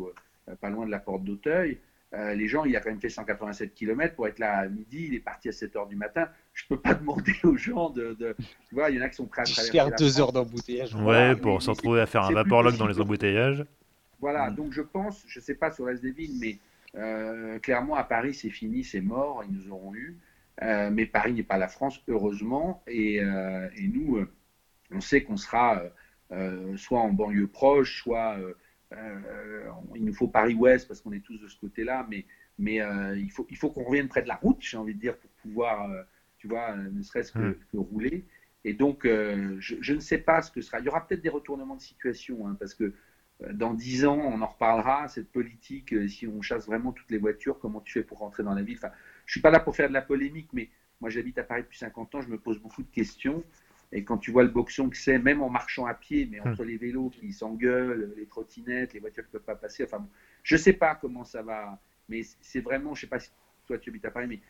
[0.63, 1.79] pas loin de la porte d'Auteuil.
[2.13, 5.09] les gens, il a quand même fait 187 km pour être là à midi.
[5.09, 6.31] Il est parti à 7 heures du matin.
[6.53, 8.17] Je peux pas demander aux gens de,
[8.69, 9.73] tu vois, il y en a qui sont prêts à traverser.
[9.73, 10.95] Faire deux heures d'embouteillage.
[10.95, 13.65] Ouais, pour se retrouver à faire un vaporlock dans les embouteillages.
[14.21, 14.55] Voilà, mm.
[14.55, 16.59] donc je pense, je sais pas sur le reste des villes, mais
[16.97, 20.19] euh, clairement à Paris c'est fini, c'est mort, ils nous auront eu.
[20.63, 24.25] Euh, mais Paris n'est pas la France, heureusement, et, euh, et nous,
[24.91, 25.83] on sait qu'on sera
[26.77, 28.39] soit en banlieue proche, soit
[28.91, 32.25] il nous faut Paris-Ouest parce qu'on est tous de ce côté-là, mais
[32.59, 32.81] mais
[33.17, 35.31] il faut il faut qu'on revienne près de la route, j'ai envie de dire, pour
[35.43, 35.91] pouvoir
[36.43, 37.79] tu vois, ne serait-ce que, hmm.
[37.79, 38.25] rouler.
[38.65, 40.81] Et donc, euh, je, ne sais pas ce que sera.
[40.81, 42.95] Il y aura peut-être des retournements de situation, hein, parce que
[43.43, 47.13] euh, dans dix ans, on en reparlera, cette politique, euh, si on chasse vraiment toutes
[47.13, 48.77] les voitures, comment tu fais pour rentrer dans la ville?
[48.77, 48.91] Enfin,
[49.25, 50.69] Je ne suis pas là pour faire de la polémique, mais
[51.01, 53.45] moi j'habite à Paris depuis 50 ans, je me pose beaucoup de questions.
[53.93, 56.65] Et quand tu vois le boxon que c'est, même en marchant à pied, mais entre
[56.65, 56.69] hmm.
[56.69, 60.05] les vélos qui s'engueulent, les trottinettes, les voitures qui ne peuvent pas passer, enfin,
[60.43, 63.31] je ne sais pas comment ça va, mais c'est vraiment, je ne sais pas si
[63.67, 64.41] toi tu habites à Paris, mais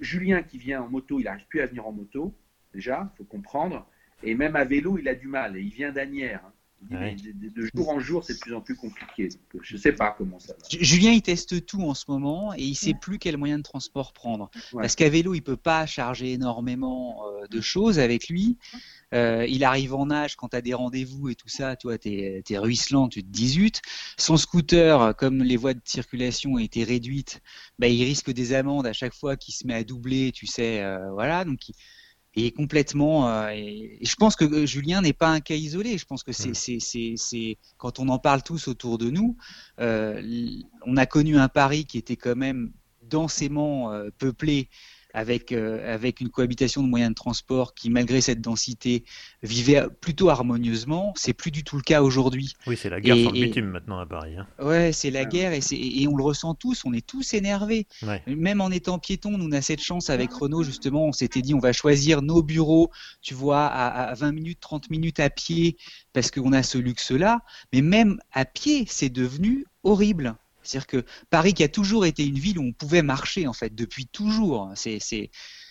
[0.00, 2.34] Julien qui vient en moto, il n'arrive plus à venir en moto,
[2.72, 3.88] déjà, il faut comprendre.
[4.22, 5.56] Et même à vélo, il a du mal.
[5.56, 6.42] Et il vient d'Anières.
[6.44, 6.52] Hein.
[6.82, 9.28] De, jour en jour, c'est de plus en plus compliqué.
[9.60, 10.58] je ne sais pas comment ça va.
[10.80, 13.62] Julien, il teste tout en ce moment et il ne sait plus quel moyen de
[13.62, 14.50] transport prendre.
[14.72, 18.58] Parce qu'à vélo, il ne peut pas charger énormément euh, de choses avec lui.
[19.14, 21.76] Euh, il arrive en nage quand tu as des rendez-vous et tout ça.
[21.76, 23.80] Toi, tu es, ruisselant, tu te 18.
[24.18, 27.40] Son scooter, comme les voies de circulation ont été réduites,
[27.78, 30.82] bah, il risque des amendes à chaque fois qu'il se met à doubler, tu sais.
[30.82, 31.44] Euh, voilà.
[31.44, 31.74] Donc, il,
[32.36, 33.28] et complètement.
[33.28, 35.98] Euh, et, je pense que euh, Julien n'est pas un cas isolé.
[35.98, 39.36] Je pense que c'est, c'est, c'est, c'est quand on en parle tous autour de nous,
[39.80, 40.22] euh,
[40.84, 42.72] on a connu un Paris qui était quand même
[43.02, 44.68] densément peuplé
[45.16, 49.02] avec, euh, avec une cohabitation de moyens de transport qui, malgré cette densité,
[49.42, 51.14] vivait plutôt harmonieusement.
[51.16, 52.52] C'est plus du tout le cas aujourd'hui.
[52.66, 54.36] Oui, c'est la guerre sur le bitume maintenant à Paris.
[54.36, 54.46] Hein.
[54.62, 56.84] Ouais, c'est la guerre et, et, on le ressent tous.
[56.84, 57.86] On est tous énervés.
[58.26, 61.06] Même en étant piéton, nous on a cette chance avec Renault justement.
[61.06, 62.90] On s'était dit on va choisir nos bureaux,
[63.22, 65.78] tu vois, à, à 20 minutes, 30 minutes à pied
[66.12, 67.40] parce qu'on a ce luxe-là.
[67.72, 70.36] Mais même à pied, c'est devenu horrible.
[70.66, 73.74] C'est-à-dire que Paris, qui a toujours été une ville où on pouvait marcher, en fait,
[73.74, 75.30] depuis toujours, c'est, c'est,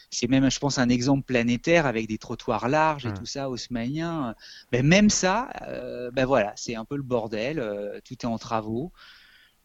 [0.10, 4.36] c'est même, je pense, un exemple planétaire avec des trottoirs larges et tout ça, haussmanien.
[4.72, 8.38] Ben, même ça, euh, ben voilà, c'est un peu le bordel, euh, tout est en
[8.38, 8.92] travaux.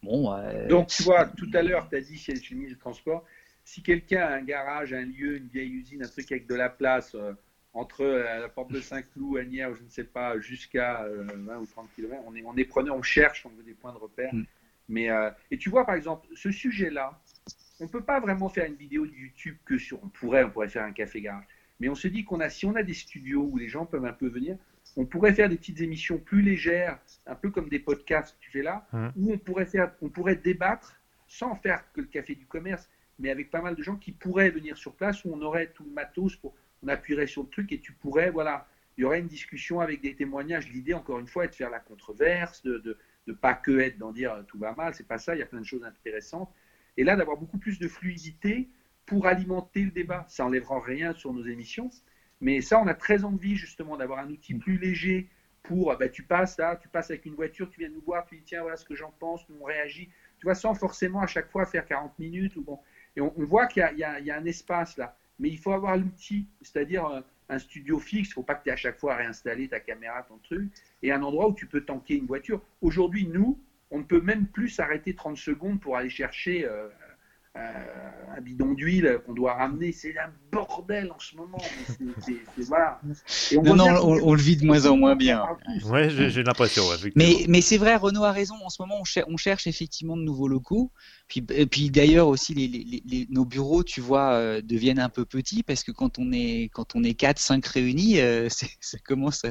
[0.03, 2.77] Bon, euh, Donc, tu vois, tout à l'heure, tu as dit chez le ministre du
[2.77, 3.23] Transport,
[3.63, 6.69] si quelqu'un a un garage, un lieu, une vieille usine, un truc avec de la
[6.69, 7.15] place
[7.73, 12.21] entre la porte de Saint-Cloud, Agnières, je ne sais pas, jusqu'à 20 ou 30 km,
[12.27, 14.33] on est, on est preneur, on cherche, on veut des points de repère.
[14.33, 14.45] Mm.
[14.89, 17.19] Mais, euh, et tu vois, par exemple, ce sujet-là,
[17.79, 20.03] on ne peut pas vraiment faire une vidéo de YouTube que sur.
[20.03, 21.45] On pourrait, on pourrait faire un café garage.
[21.79, 24.05] Mais on se dit qu'on a, si on a des studios où les gens peuvent
[24.05, 24.57] un peu venir,
[24.97, 28.51] on pourrait faire des petites émissions plus légères, un peu comme des podcasts que tu
[28.51, 29.07] fais là, mmh.
[29.15, 30.95] où on pourrait faire, on pourrait débattre
[31.27, 34.49] sans faire que le café du commerce, mais avec pas mal de gens qui pourraient
[34.49, 36.53] venir sur place où on aurait tout le matos pour,
[36.83, 38.67] on appuierait sur le truc et tu pourrais, voilà,
[38.97, 40.69] il y aurait une discussion avec des témoignages.
[40.69, 42.97] L'idée, encore une fois, est de faire la controverse, de de
[43.41, 45.61] pas que être dans dire tout va mal, c'est pas ça, il y a plein
[45.61, 46.51] de choses intéressantes.
[46.97, 48.69] Et là, d'avoir beaucoup plus de fluidité
[49.05, 50.25] pour alimenter le débat.
[50.27, 51.89] Ça n'enlèvera rien sur nos émissions,
[52.39, 55.29] mais ça, on a très envie justement d'avoir un outil plus léger
[55.63, 58.35] pour, bah, tu passes là, tu passes avec une voiture, tu viens nous voir, tu
[58.35, 60.09] dis tiens, voilà ce que j'en pense, nous on réagit.
[60.39, 62.55] Tu vois, sans forcément à chaque fois faire 40 minutes.
[62.55, 62.79] Ou bon.
[63.15, 66.47] Et on, voit qu'il y, y, a un espace là, mais il faut avoir l'outil,
[66.61, 67.21] c'est-à-dire euh,
[67.51, 69.67] un studio fixe, il ne faut pas que tu aies à chaque fois à réinstaller
[69.67, 70.71] ta caméra, ton truc,
[71.03, 72.61] et un endroit où tu peux tanker une voiture.
[72.81, 73.59] Aujourd'hui, nous,
[73.91, 76.87] on ne peut même plus s'arrêter 30 secondes pour aller chercher euh,
[77.57, 79.91] euh, un bidon d'huile qu'on doit ramener.
[79.91, 81.57] C'est un bordel en ce moment.
[83.57, 85.43] on non, non, on, le vit de moins en moins bien.
[85.85, 86.83] Ouais, j'ai l'impression.
[87.15, 88.55] mais mais c'est vrai, Renault a raison.
[88.63, 90.91] En ce moment, on, cherche effectivement de nouveaux locaux.
[91.27, 95.63] Puis, et puis d'ailleurs aussi, les, nos bureaux, tu vois, euh, deviennent un peu petits
[95.63, 99.45] parce que quand on est quand on est 4, 5 réunis, euh, ça commence.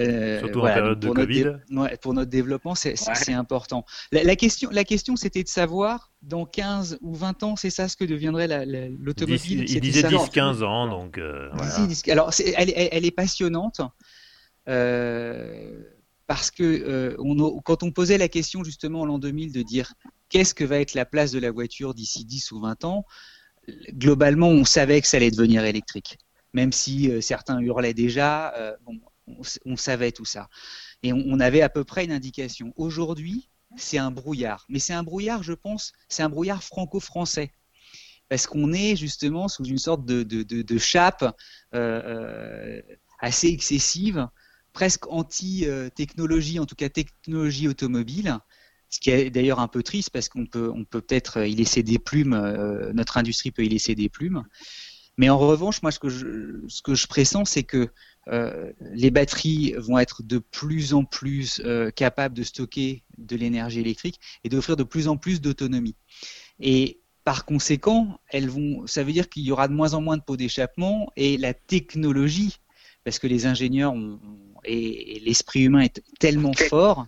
[0.00, 1.44] Euh, Surtout en période de Covid.
[2.00, 3.84] pour notre développement, c'est important.
[4.12, 7.96] La, question, la question c'était de savoir dans 15 ou 20 ans, c'est ça ce
[7.96, 8.48] que deviendrait
[8.98, 11.18] l'automobile Il, disait 10-15 ans, donc.
[11.18, 11.50] Euh,
[12.08, 13.80] alors, elle, elle, est passionnante.
[14.68, 15.82] Euh,
[16.26, 19.94] parce que on, quand on posait la question justement en l'an 2000 de dire
[20.28, 23.04] qu'est-ce que va être la place de la voiture d'ici 10 ou 20 ans,
[23.90, 26.18] globalement on savait que ça allait devenir électrique.
[26.52, 29.00] Même si certains hurlaient déjà, bon,
[29.64, 30.48] on, savait tout ça.
[31.02, 32.72] Et on, avait à peu près une indication.
[32.76, 34.66] Aujourd'hui, c'est un brouillard.
[34.68, 37.52] Mais c'est un brouillard, je pense, c'est un brouillard franco-français.
[38.28, 41.22] Parce qu'on est justement sous une sorte de, chape
[41.74, 42.82] euh, euh,
[43.18, 44.28] assez excessive,
[44.72, 48.38] presque anti-technologie, en tout cas technologie automobile.
[48.88, 51.84] Ce qui est d'ailleurs un peu triste parce qu'on peut, on peut peut-être y laisser
[51.84, 54.42] des plumes, euh, notre industrie peut y laisser des plumes.
[55.16, 57.90] Mais en revanche, moi, ce que je, ce que je pressens, c'est que
[58.30, 63.80] euh, les batteries vont être de plus en plus euh, capables de stocker de l'énergie
[63.80, 65.96] électrique et d'offrir de plus en plus d'autonomie.
[66.60, 70.16] Et par conséquent, elles vont, ça veut dire qu'il y aura de moins en moins
[70.16, 72.56] de pots d'échappement et la technologie,
[73.04, 74.20] parce que les ingénieurs ont,
[74.64, 77.06] et, l'esprit humain est tellement fort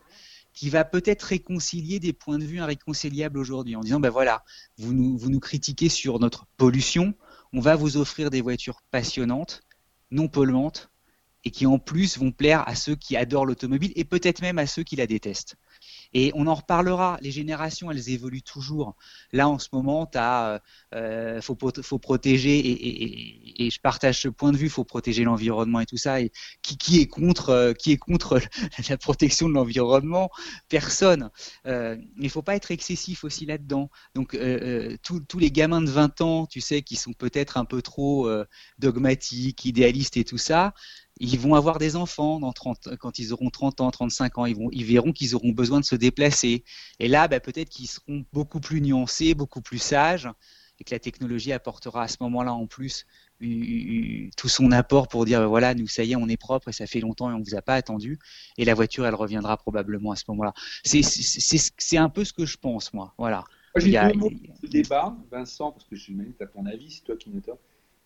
[0.55, 4.45] qui va peut-être réconcilier des points de vue irréconciliables aujourd'hui en disant ben voilà,
[4.77, 7.15] vous nous, vous nous critiquez sur notre pollution,
[7.55, 9.63] on va vous offrir des voitures passionnantes,
[10.11, 10.92] non polluantes,
[11.45, 14.67] et qui en plus vont plaire à ceux qui adorent l'automobile et peut-être même à
[14.67, 15.57] ceux qui la détestent.
[16.15, 17.19] Et on en reparlera.
[17.23, 18.97] Les générations, elles évoluent toujours.
[19.33, 20.59] Là, en ce moment, il euh,
[20.95, 24.69] euh, faut, faut protéger et, et, je partage ce point de vue.
[24.69, 26.21] Faut protéger l'environnement et tout ça.
[26.21, 26.31] Et
[26.63, 28.41] qui, qui est contre, euh, qui est contre
[28.91, 30.31] la protection de l'environnement?
[30.69, 31.31] Personne.
[31.67, 33.91] Euh, il faut pas être excessif aussi là-dedans.
[34.15, 37.81] Donc, euh, tous les gamins de 20 ans, tu sais, qui sont peut-être un peu
[37.81, 38.31] trop
[38.79, 40.75] dogmatiques, idéalistes et tout ça,
[41.23, 44.57] ils vont avoir des enfants dans 30, quand ils auront 30 ans, 35 ans, ils,
[44.57, 46.65] vont, ils verront qu'ils auront besoin de se déplacer.
[46.99, 50.29] Et là, bah, peut-être qu'ils seront beaucoup plus nuancés, beaucoup plus sages,
[50.81, 53.07] et que la technologie apportera à ce moment-là en plus
[54.37, 56.87] tout son apport pour dire voilà, nous, ça y est, on est propre et ça
[56.87, 58.19] fait longtemps et on ne vous a pas attendu.
[58.59, 60.53] Et la voiture, elle reviendra probablement à ce moment-là.
[60.85, 63.15] C'est un peu ce que je pense, moi.
[63.17, 63.45] Voilà.
[63.77, 67.17] J'ai mots de débat, Vincent, parce que je me tu as ton avis, c'est toi
[67.17, 67.41] qui me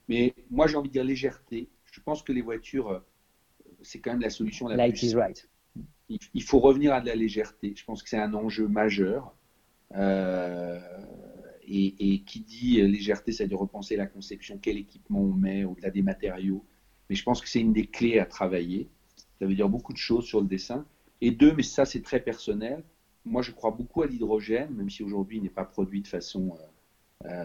[0.08, 2.98] Mais moi, j'ai envie de dire légèreté je pense que les voitures, euh,
[3.82, 5.12] c'est quand même la solution la Light plus.
[5.12, 5.48] Is right.
[6.08, 7.74] Il, faut revenir à de la légèreté.
[7.74, 9.34] Je pense que c'est un enjeu majeur.
[9.94, 10.78] Euh,
[11.68, 15.90] et, qui dit légèreté, ça veut dire repenser la conception, quel équipement on met au-delà
[15.90, 16.64] des matériaux.
[17.08, 18.88] Mais je pense que c'est une des clés à travailler.
[19.40, 20.86] Ça veut dire beaucoup de choses sur le dessin.
[21.22, 22.84] Et deux, mais ça c'est très personnel,
[23.24, 26.56] moi je crois beaucoup à l'hydrogène, même si aujourd'hui il n'est pas produit de façon
[27.24, 27.44] euh,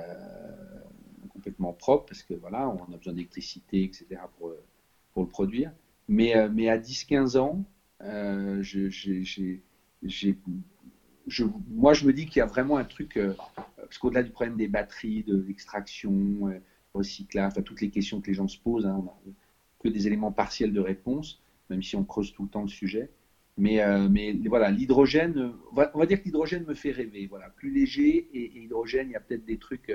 [1.41, 4.05] complètement propre parce que voilà, on a besoin d'électricité, etc.
[4.37, 4.53] pour,
[5.13, 5.71] pour le produire.
[6.07, 7.63] Mais, euh, mais à 10-15 ans,
[8.01, 10.33] euh, je, je,
[11.69, 13.33] moi je me dis qu'il y a vraiment un truc, euh,
[13.75, 16.51] parce qu'au-delà du problème des batteries, de l'extraction,
[16.93, 19.13] recyclage, enfin, toutes les questions que les gens se posent, hein, on n'a
[19.79, 23.09] que des éléments partiels de réponse, même si on creuse tout le temps le sujet.
[23.57, 27.27] Mais, mais voilà, l'hydrogène, on, va, dire que l'hydrogène me fait rêver.
[27.27, 29.91] Voilà, plus léger et hydrogène, il y a peut-être des trucs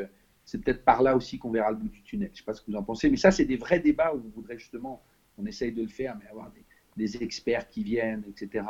[0.46, 2.28] c'est peut-être par là aussi qu'on verra le bout du tunnel.
[2.28, 4.14] Je ne sais pas ce que vous en pensez, mais ça, c'est des vrais débats
[4.14, 5.02] où on voudrait justement,
[5.36, 6.50] on essaye de le faire, mais avoir
[6.96, 8.64] des, experts qui viennent, etc.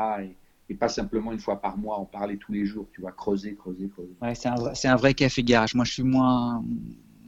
[0.68, 3.54] Et, pas simplement une fois par mois, en parler tous les jours, tu vois, creuser,
[3.54, 4.16] creuser, creuser.
[4.20, 5.76] Ouais, c'est un, vrai, un vrai café garage.
[5.76, 6.64] Moi, je suis moins,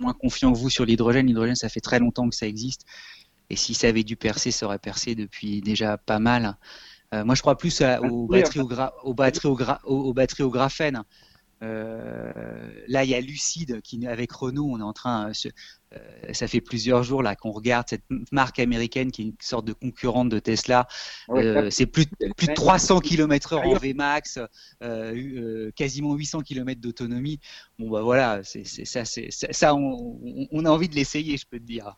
[0.00, 1.26] moins confiant que vous sur l'hydrogène.
[1.26, 2.84] L'hydrogène, ça fait très longtemps que ça existe.
[3.50, 6.56] Et si ça avait dû percer, ça aurait percé depuis déjà pas mal.
[7.14, 8.68] Euh, moi, je crois plus aux, batteries au,
[9.04, 11.04] aux, batteries au, aux batteries au graphène.
[11.62, 15.32] Euh, là, il y a Lucide qui, avec Renault, on est en train, euh,
[16.32, 19.72] ça fait plusieurs jours là qu'on regarde cette marque américaine qui est une sorte de
[19.72, 20.86] concurrente de Tesla.
[21.30, 24.38] Euh, c'est plus, plus de 300 km/h en Vmax,
[24.82, 27.40] euh, quasiment 800 km d'autonomie.
[27.78, 31.94] Bon bah voilà, c'est ça, ça, on, a envie de l'essayer, je peux te dire.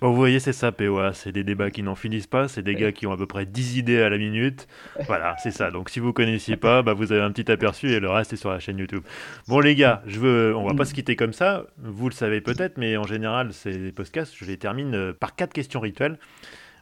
[0.00, 1.12] Bon, vous voyez, c'est ça, POA.
[1.12, 2.48] C'est des débats qui n'en finissent pas.
[2.48, 4.68] C'est des gars qui ont à peu près 10 idées à la minute.
[5.06, 5.70] Voilà, c'est ça.
[5.70, 8.36] Donc si vous connaissiez pas, bah, vous avez un petit aperçu et le reste est
[8.36, 9.02] sur la chaîne YouTube.
[9.48, 11.66] Bon les gars, je veux, on va pas se quitter comme ça.
[11.78, 15.52] Vous le savez peut-être, mais en général ces podcasts, je les termine euh, par quatre
[15.52, 16.18] questions rituelles.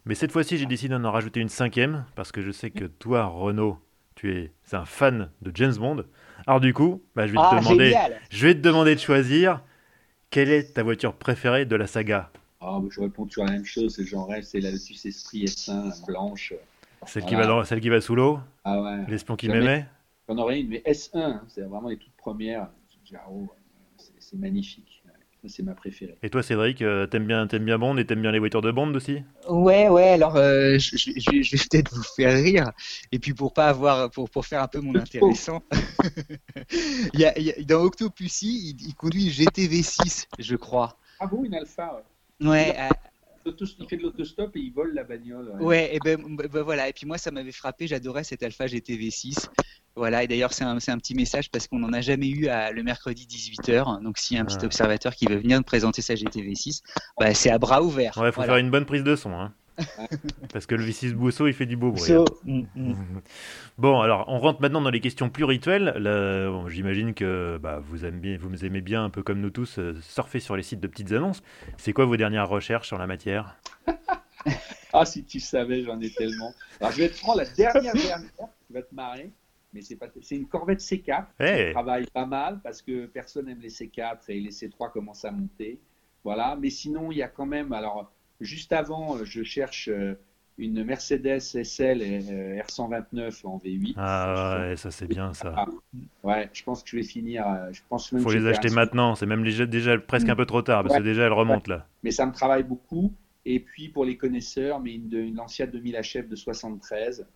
[0.04, 3.26] Mais cette fois-ci, j'ai décidé d'en rajouter une cinquième, parce que je sais que toi,
[3.26, 3.78] Renaud,
[4.16, 6.04] tu es un fan de James Bond.
[6.46, 7.94] Alors du coup, bah, je, vais te ah, demander,
[8.30, 9.62] je vais te demander de choisir
[10.30, 12.30] quelle est ta voiture préférée de la saga
[12.60, 16.52] ah, Je réponds toujours la même chose, c'est genre c'est la Lotus Esprit S1 blanche.
[17.06, 19.04] Celle, qui va celle qui va sous l'eau Ah ouais.
[19.08, 19.86] L'espion qui m'aimait
[20.28, 22.68] J'en aurais une, mais S1, hein, c'est vraiment les toutes premières.
[23.28, 23.46] Oh,
[24.18, 24.91] c'est magnifique
[25.48, 26.16] c'est ma préférée.
[26.22, 28.70] Et toi, Cédric, euh, t'aimes bien, aimes bien Bond et t'aimes bien les voitures de
[28.70, 29.22] Bond aussi?
[29.48, 30.10] Ouais, ouais.
[30.10, 32.70] Alors, euh, je, vais peut-être vous faire rire.
[33.10, 35.62] Et puis pour pas avoir, pour, pour faire un peu mon intéressant,
[37.14, 37.34] il, y a,
[37.64, 40.96] dans Octopussy, il, conduit une GTV 6, je crois.
[41.18, 42.02] Ah bon, une Alpha.
[42.40, 42.48] Ouais.
[42.48, 42.88] ouais
[43.46, 45.52] il fait de l'autostop et il vole la bagnole.
[45.60, 46.88] Ouais, et ben, ben, voilà.
[46.88, 47.86] Et puis moi, ça m'avait frappé.
[47.86, 49.50] J'adorais cette Alpha GTV 6.
[49.94, 52.72] Voilà, et d'ailleurs, c'est un, un, petit message parce qu'on n'en a jamais eu à,
[52.72, 54.02] le mercredi 18h.
[54.02, 56.80] Donc, s'il y a un petit observateur qui veut venir présenter sa GTV6,
[57.18, 58.16] bah, c'est à bras ouverts.
[58.16, 59.32] Ouais, il faut faire une bonne prise de son.
[59.32, 59.52] Hein.
[60.52, 62.12] Parce que le V6 Bousseau, il fait du beau bruit.
[62.12, 62.24] Hein.
[62.44, 62.94] Mm, mm.
[63.78, 65.94] Bon, alors, on rentre maintenant dans les questions plus rituelles.
[66.68, 69.96] J'imagine que bah, vous, aimez bien, vous aimez bien, un peu comme nous tous, euh,
[70.02, 71.42] surfer sur les sites de petites annonces.
[71.76, 73.56] C'est quoi vos dernières recherches sur la matière?
[74.94, 76.52] Ah, si tu savais, j'en ai tellement.
[76.78, 78.18] Alors, je vais te prendre la dernière dernière
[78.66, 79.32] qui va te marrer
[79.72, 83.70] mais c'est pas une Corvette C4 qui travaille pas mal parce que personne n'aime les
[83.70, 85.80] C4 et les C3 commencent à monter.
[86.24, 87.72] Voilà, mais sinon, il y a quand même.
[87.72, 88.12] Alors,
[88.42, 89.88] juste avant, je cherche
[90.58, 93.94] une Mercedes SL R129 en V8.
[93.96, 95.54] Ah ouais, ça c'est bien ça.
[95.56, 95.66] Ah,
[96.22, 97.44] ouais, je pense que je vais finir.
[97.72, 100.62] Je pense même Faut les acheter maintenant, c'est même déjà, déjà presque un peu trop
[100.62, 101.86] tard parce que déjà elle remonte là.
[102.02, 103.12] Mais ça me travaille beaucoup.
[103.44, 107.26] Et puis pour les connaisseurs, mais une, une Lancia 2000 HF de 73.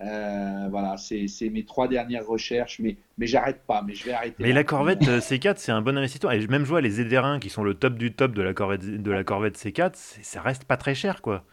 [0.00, 4.42] Euh, voilà, c'est mes trois dernières recherches, mais, mais j'arrête pas, mais je vais arrêter.
[4.42, 6.32] Mais la Corvette euh, C4, c'est un bon investissement.
[6.32, 8.84] Et même je vois les ED1 qui sont le top du top de la Corvette,
[8.84, 11.44] de la Corvette C4, ça reste pas très cher, quoi.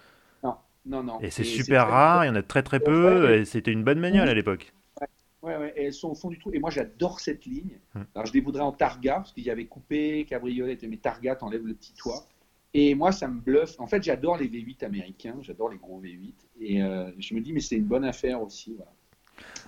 [0.44, 0.56] Non,
[0.88, 1.20] non, non.
[1.22, 4.00] Et c'est super rare, il y en a très très peu, et c'était une bonne
[4.00, 4.74] manuelle à l'époque.
[5.44, 6.52] Ouais, ouais, et elles sont au fond du trou.
[6.54, 7.80] Et moi, j'adore cette ligne.
[7.96, 8.06] Hum.
[8.14, 11.66] Alors, je les voudrais en Targa, parce qu'il y avait coupé, cabriolet, mais Targa, t'enlèves
[11.66, 12.28] le petit toit.
[12.74, 13.80] Et moi, ça me bluffe.
[13.80, 16.34] En fait, j'adore les V8 américains, j'adore les gros V8.
[16.60, 18.76] Et euh, je me dis, mais c'est une bonne affaire aussi.
[18.76, 18.94] Voilà.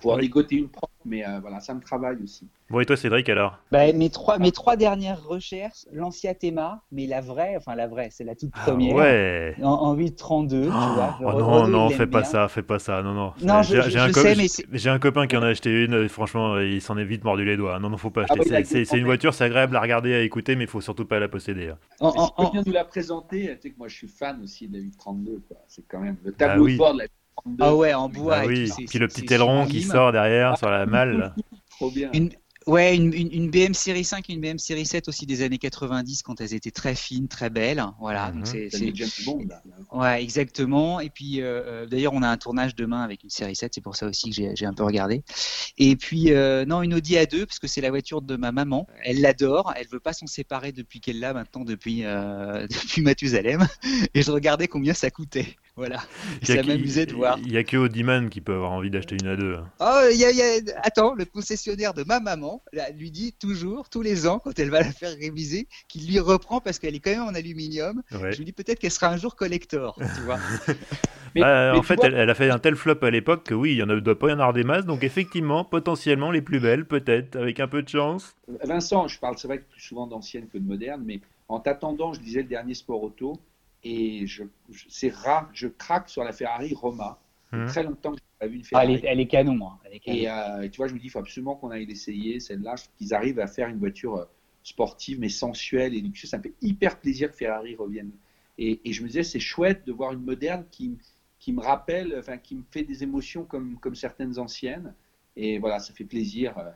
[0.01, 2.47] Pour dégoter une propre, mais euh, voilà, ça me travaille aussi.
[2.70, 3.60] Bon, et toi, Cédric, alors?
[3.72, 8.10] Bah, mes, trois, mes trois dernières recherches, l'ancien Théma, mais la vraie, enfin la vraie,
[8.12, 8.95] c'est la toute ah première.
[8.95, 9.56] ouais.
[9.62, 11.18] En, en 832, tu vois.
[11.22, 13.34] Oh non, non, fais pas ça, fais pas ça, non, non.
[13.41, 14.10] Non, j'ai un,
[14.72, 17.58] j'ai un copain qui en a acheté une, franchement, il s'en est vite mordu les
[17.58, 17.80] doigts.
[17.80, 18.86] Non, non, faut pas ah acheter.
[18.86, 21.28] c'est une voiture, c'est agréable à regarder, à écouter, mais il faut surtout pas la
[21.28, 21.70] posséder.
[21.70, 21.78] Hein.
[21.99, 24.78] En, en, si nous la présenter, tu sais que moi je suis fan aussi de
[24.78, 27.06] la 832, C'est quand même le tableau de bord de la
[27.60, 28.42] ah ouais, en bois.
[28.42, 28.72] Bah oui.
[28.88, 31.34] Puis le petit aileron qui sort derrière sur la malle.
[31.70, 32.12] Trop bien.
[32.68, 36.24] Ouais, une, une, BM série 5 et une BM série 7 aussi des années 90
[36.24, 37.84] quand elles étaient très fines, très belles.
[38.00, 38.70] Voilà, donc mhm.
[38.70, 39.40] c'est bon.
[39.92, 41.00] Ouais, exactement.
[41.00, 43.82] Et puis euh, euh, d'ailleurs, on a un tournage demain avec une série 7, c'est
[43.82, 45.24] pour ça aussi que j'ai un peu regardé.
[45.78, 48.88] Et puis euh, non, une Audi A2 parce que c'est la voiture de ma maman.
[49.04, 53.68] Elle l'adore, elle veut pas s'en séparer depuis qu'elle l'a maintenant depuis depuis Mathusalem.
[54.14, 55.56] Et je regardais combien ça coûtait.
[55.76, 56.01] Voilà.
[56.43, 57.39] ça m'amusait de voir.
[57.39, 59.57] Il n'y a que Audiman qui peut avoir envie d'acheter une A2.
[59.57, 59.69] Hein.
[59.80, 60.61] Oh, y a, y a...
[60.84, 62.63] Attends, le concessionnaire de ma maman
[62.95, 66.61] lui dit toujours, tous les ans, quand elle va la faire réviser, qu'il lui reprend
[66.61, 68.03] parce qu'elle est quand même en aluminium.
[68.11, 69.97] Je lui dis peut-être qu'elle sera un jour collector.
[70.15, 70.39] tu vois.
[71.36, 73.99] Bah, en fait, elle, a fait un tel flop à l'époque que oui, il ne
[73.99, 74.86] doit pas y en avoir des masses.
[74.86, 78.36] Donc effectivement, potentiellement les plus belles, peut-être, avec un peu de chance.
[78.63, 82.13] Vincent, je parle, c'est vrai que plus souvent d'anciennes que de modernes, mais en t'attendant,
[82.13, 83.39] je disais le dernier sport auto
[83.84, 84.44] et je,
[84.90, 87.20] c'est rare, je craque sur la Ferrari Roma.
[87.52, 87.68] Hum.
[87.68, 89.02] Très longtemps que je n'ai pas vu une Ferrari.
[89.04, 89.60] Ah, elle, est, canon.
[89.68, 89.78] Hein.
[90.06, 93.14] Et euh, tu vois, je me dis, il faut absolument qu'on aille l'essayer, celle-là, qu'ils
[93.14, 94.26] arrivent à faire une voiture euh,
[94.64, 96.32] sportive mais sensuelle et luxueuse.
[96.32, 98.12] Ça me fait hyper plaisir que Ferrari revienne.
[98.58, 100.98] Et, et je me disais, c'est chouette de voir une moderne qui,
[101.40, 104.94] qui me rappelle, enfin, qui me fait des émotions comme, comme certaines anciennes.
[105.36, 106.58] Et voilà, ça fait plaisir.
[106.58, 106.72] Euh,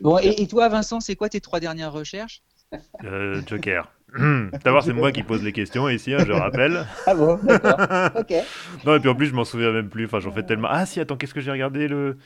[0.00, 2.42] bon, et, et, toi, Vincent, c'est quoi tes trois dernières recherches?
[3.46, 3.90] Joker.
[4.64, 6.86] D'abord, c'est moi qui pose les questions ici, hein, je rappelle.
[7.06, 7.78] ah bon, d'accord.
[8.18, 8.32] Ok.
[8.84, 10.06] non, et puis en plus, je m'en souviens même plus.
[10.06, 10.68] Enfin, j'en fais tellement.
[10.70, 12.16] Ah, si, attends, qu'est-ce que j'ai regardé le.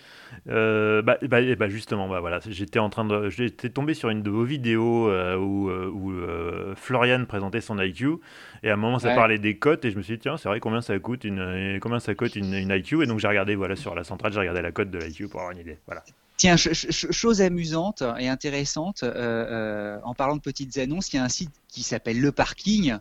[0.49, 3.29] Euh, bah, bah, bah, justement, bah, voilà, j'étais en train de.
[3.31, 8.19] J'étais tombé sur une de vos vidéos euh, où, euh, Florian présentait son IQ.
[8.63, 9.85] Et à un moment, ça parlait des cotes.
[9.85, 12.37] Et je me suis dit, tiens, c'est vrai, combien ça coûte une, combien ça coûte
[12.37, 14.91] une, une IQ Et donc, j'ai regardé, voilà, sur la centrale, j'ai regardé la cote
[14.91, 15.79] de l'IQ pour avoir une idée.
[15.87, 16.03] Voilà.
[16.43, 21.23] Tiens, chose amusante et intéressante, euh, euh, en parlant de petites annonces, il y a
[21.23, 22.99] un site qui s'appelle Le Parking,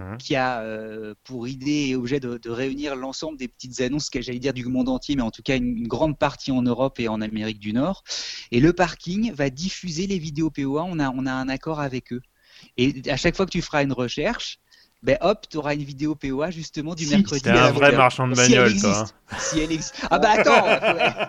[0.00, 0.16] hein.
[0.18, 4.40] qui a euh, pour idée et objet de, réunir l'ensemble des petites annonces, que j'allais
[4.40, 7.20] dire du monde entier, mais en tout cas une, grande partie en Europe et en
[7.20, 8.02] Amérique du Nord.
[8.50, 10.82] Et le parking va diffuser les vidéos POA.
[10.82, 12.22] On a, on a un accord avec eux.
[12.76, 14.58] Et à chaque fois que tu feras une recherche,
[15.02, 17.40] ben hop, tu auras une vidéo POA justement du mercredi.
[17.40, 19.06] T'es un vrai marchand de bagnole, si toi.
[19.30, 19.36] Hein.
[19.38, 19.94] Si elle existe.
[20.10, 20.66] Ah bah attends,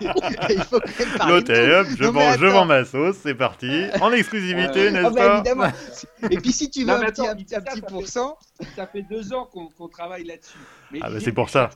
[0.50, 1.32] il faut quand même parler.
[1.32, 3.86] L'autre, hop, je, vends, je vends ma sauce, c'est parti.
[4.00, 5.72] En exclusivité, euh, n'est-ce ah bah, pas évidemment.
[6.30, 8.36] Et puis si tu veux un, petit, un, petit, pourcent.
[8.76, 10.58] Ça fait deux ans qu'on travaille là-dessus.
[11.00, 11.70] Ah bah c'est pour ça.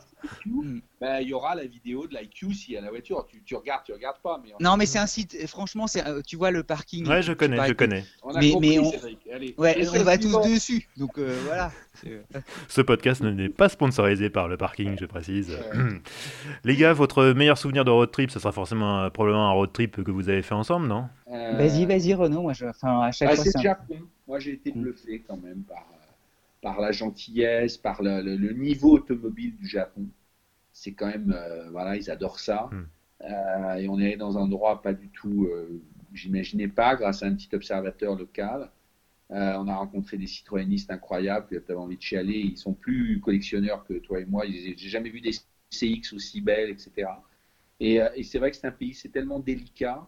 [0.45, 0.81] Hmm.
[1.01, 3.27] Ben, il y aura la vidéo de l'IQ s'il y a la voiture.
[3.27, 4.41] Tu, tu, regardes, tu regardes pas.
[4.43, 5.37] Mais Non, mais c'est un site.
[5.47, 7.07] Franchement, c'est, euh, tu vois le parking.
[7.07, 8.05] Ouais, je connais, je connais.
[8.23, 8.93] On a mais, compris, on...
[9.33, 10.89] Allez, ouais, on va tous dessus.
[10.97, 11.71] Donc euh, voilà.
[12.69, 15.59] Ce podcast n'est pas sponsorisé par le parking, je précise.
[16.65, 19.73] Les gars, votre meilleur souvenir de road trip, ce sera forcément euh, probablement un road
[19.73, 21.09] trip que vous avez fait ensemble, non?
[21.27, 22.43] Vas-y, vas-y, Renaud.
[22.43, 22.67] Moi, je...
[22.67, 23.97] enfin, à chaque ah, fois, c'est Japon.
[24.27, 24.83] Moi, j'ai été hmm.
[24.83, 25.87] bluffé quand même par
[26.67, 30.05] par la gentillesse, par le, niveau automobile du Japon.
[30.73, 32.69] C'est quand même, euh, voilà, ils adorent ça.
[32.73, 32.87] Hmm.
[33.23, 35.81] Euh, et on est dans un endroit pas du tout, euh,
[36.13, 38.69] j'imaginais pas, grâce à un petit observateur local.
[39.31, 42.41] on a rencontré des citoyennistes incroyables, tu avais envie de chialer.
[42.41, 44.43] Ils sont plus collectionneurs que toi et moi.
[44.45, 45.35] J'ai jamais vu des
[45.71, 46.91] CX aussi belles, etc.
[47.79, 50.05] Et, et c'est vrai que c'est un pays, c'est tellement délicat.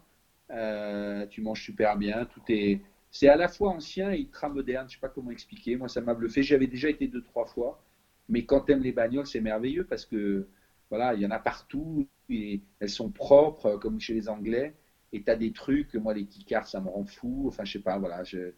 [1.31, 2.81] tu manges super bien, tout est,
[3.11, 4.87] c'est à la fois ancien et ultra moderne.
[4.89, 5.77] Je ne sais pas comment expliquer.
[5.77, 6.43] Moi, ça m'a bluffé.
[6.43, 7.83] J'y avais déjà été deux, trois fois.
[8.29, 10.47] Mais quand tu aimes les bagnoles, c'est merveilleux parce que
[10.91, 12.07] voilà, il y en a partout.
[12.29, 14.75] Et elles sont propres, comme chez les Anglais.
[15.13, 17.47] Et tu as des trucs, moi, les keycards, ça me rend fou.
[17.49, 18.23] Enfin, je sais pas, voilà.
[18.25, 18.55] Tu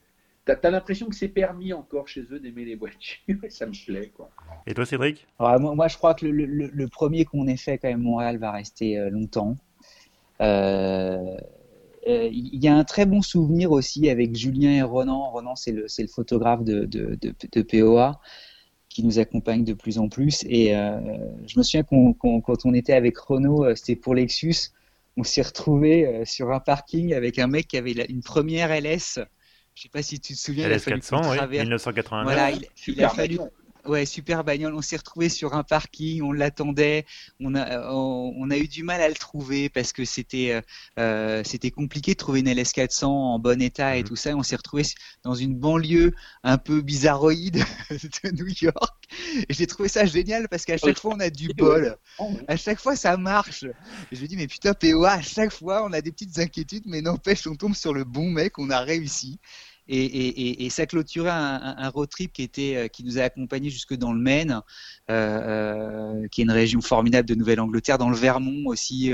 [0.49, 4.09] as, l'impression que c'est permis encore chez eux d'aimer les voitures et ça me plaît.
[4.09, 4.31] Quoi.
[4.67, 5.29] Et toi, Cédric?
[5.39, 8.51] Moi, moi, je crois que le, le, premier qu'on ait fait, quand même, Montréal, va
[8.51, 9.57] rester euh, longtemps.
[10.41, 11.37] Euh, euh,
[12.07, 15.31] il y a un très bon souvenir aussi avec Julien et Ronan.
[15.31, 18.21] Ronan, c'est le, le, photographe de, de, de, POA
[18.89, 20.45] qui nous accompagne de plus en plus.
[20.49, 24.71] Et je me souviens qu'on, quand on était avec Renault, c'était pour Lexus,
[25.17, 29.21] on s'est retrouvé sur un parking avec un mec qui avait une première LS
[29.75, 30.69] je sais pas si tu te souviens.
[30.69, 32.25] LS400, oui, 1989.
[32.25, 32.51] Voilà,
[32.87, 33.39] il, a fallu.
[33.87, 34.75] Ouais, super bagnole.
[34.75, 37.07] On s'est retrouvé sur un parking, on l'attendait.
[37.41, 40.61] On a, on, a eu du mal à le trouver parce que c'était, euh,
[40.99, 44.09] euh c'était compliqué de trouver une LS400 en bon état et mhm.
[44.09, 44.37] tout ça.
[44.37, 44.83] On s'est retrouvé
[45.23, 46.13] dans une banlieue
[46.43, 47.57] un peu bizarroïde
[47.91, 49.05] de New York.
[49.49, 51.97] Et j'ai trouvé ça génial parce qu'à chaque fois on a du bol.
[52.49, 53.65] À chaque fois ça marche.
[54.13, 56.85] Et je me dis mais putain POA, à chaque fois on a des petites inquiétudes,
[56.87, 59.39] mais n'empêche on tombe sur le bon mec, on a réussi.
[59.93, 64.13] Et, ça clôturait un, road trip qui, était, euh, qui nous a accompagnés jusque dans
[64.13, 64.61] le Maine,
[65.11, 69.13] euh, euh, qui est une région formidable de Nouvelle-Angleterre, dans le Vermont aussi,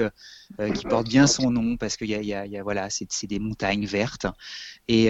[0.74, 4.26] qui porte bien son nom parce qu'il y a, voilà, c'est des montagnes vertes.
[4.88, 5.08] Et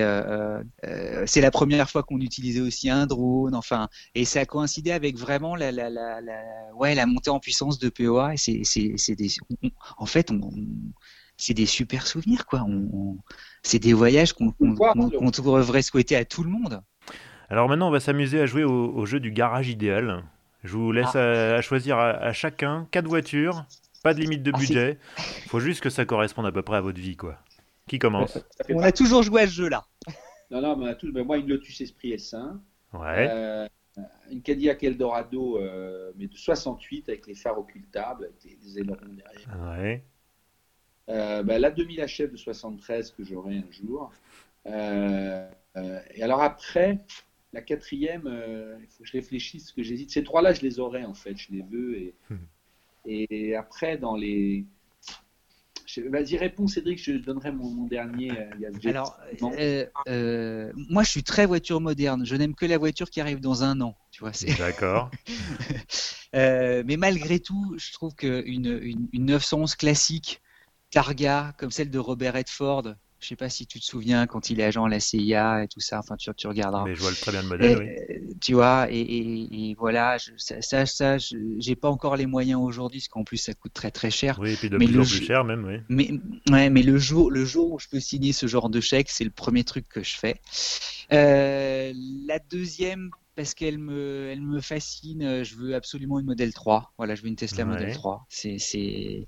[1.27, 3.55] c'est la première fois qu'on utilisait aussi un drone.
[3.55, 8.35] Enfin, et ça a coïncidé avec vraiment la, montée en puissance de POA.
[8.35, 8.95] Et c'est,
[9.99, 10.51] en fait, on
[11.37, 12.64] c'est des super souvenirs, quoi.
[13.62, 16.82] c'est des voyages qu'on devrait souhaiter à tout le monde.
[17.49, 20.24] Alors maintenant, on va s'amuser à jouer au, jeu du garage idéal.
[20.64, 21.57] Je vous laisse ah.
[21.57, 23.64] à, choisir à, chacun quatre voitures,
[24.03, 24.99] pas de limite de ah, budget.
[25.45, 27.39] Il faut juste que ça corresponde à peu près à votre vie, quoi.
[27.89, 29.84] Qui commence On a toujours joué à ce jeu-là.
[30.51, 31.09] Non, non, mais tout...
[31.24, 32.59] moi, une Lotus Esprit S1.
[32.93, 33.28] Ouais.
[33.30, 33.68] Euh,
[34.30, 39.78] une Cadillac Eldorado, euh, mais de 68 avec les phares occultables, avec les ailerons derrière.
[39.78, 40.05] Ouais.
[41.09, 44.12] Euh, bah, la 2000 HF de 73 que j'aurai un jour.
[44.66, 46.98] Euh, euh, et alors après,
[47.52, 48.22] la quatrième,
[48.80, 50.11] il faut que je réfléchisse, que j'hésite.
[50.11, 51.96] Ces trois-là, je les aurai en fait, je les veux.
[51.96, 52.36] Et, hmm.
[53.07, 54.64] et après, dans les.
[56.11, 58.30] Vas-y, réponds Cédric, je donnerai mon, dernier.
[58.84, 59.18] Alors,
[60.07, 62.26] moi je suis très voiture moderne.
[62.26, 63.96] Je n'aime que la voiture qui arrive dans un an.
[64.11, 65.11] Tu vois, D'accord.
[66.34, 70.42] mais malgré tout, je trouve qu'une une, une 911 classique
[70.97, 72.94] Targa, comme celle de Robert Redford.
[73.20, 75.68] Je sais pas si tu te souviens quand il est agent à la CIA et
[75.68, 75.99] tout ça.
[75.99, 76.86] Enfin, tu, tu regarderas.
[76.86, 77.78] Mais je vois très bien le modèle.
[77.78, 78.16] oui.
[78.16, 83.09] Euh, tu vois, et, voilà, ça, ça, ça j'ai pas encore les moyens aujourd'hui, parce
[83.09, 84.38] qu'en plus ça coûte très très cher.
[84.40, 85.80] Oui, et puis de plus en plus cher même, oui.
[85.90, 86.12] Mais
[86.51, 89.24] ouais, mais le jour, le jour où je peux signer ce genre de chèque, c'est
[89.24, 90.40] le premier truc que je fais.
[91.12, 91.92] Euh,
[92.26, 95.44] la deuxième parce qu'elle me, elle me fascine.
[95.44, 96.94] Je veux absolument une Model 3.
[96.97, 98.24] Voilà, je veux une Tesla Model 3.
[98.30, 99.26] C'est, c'est...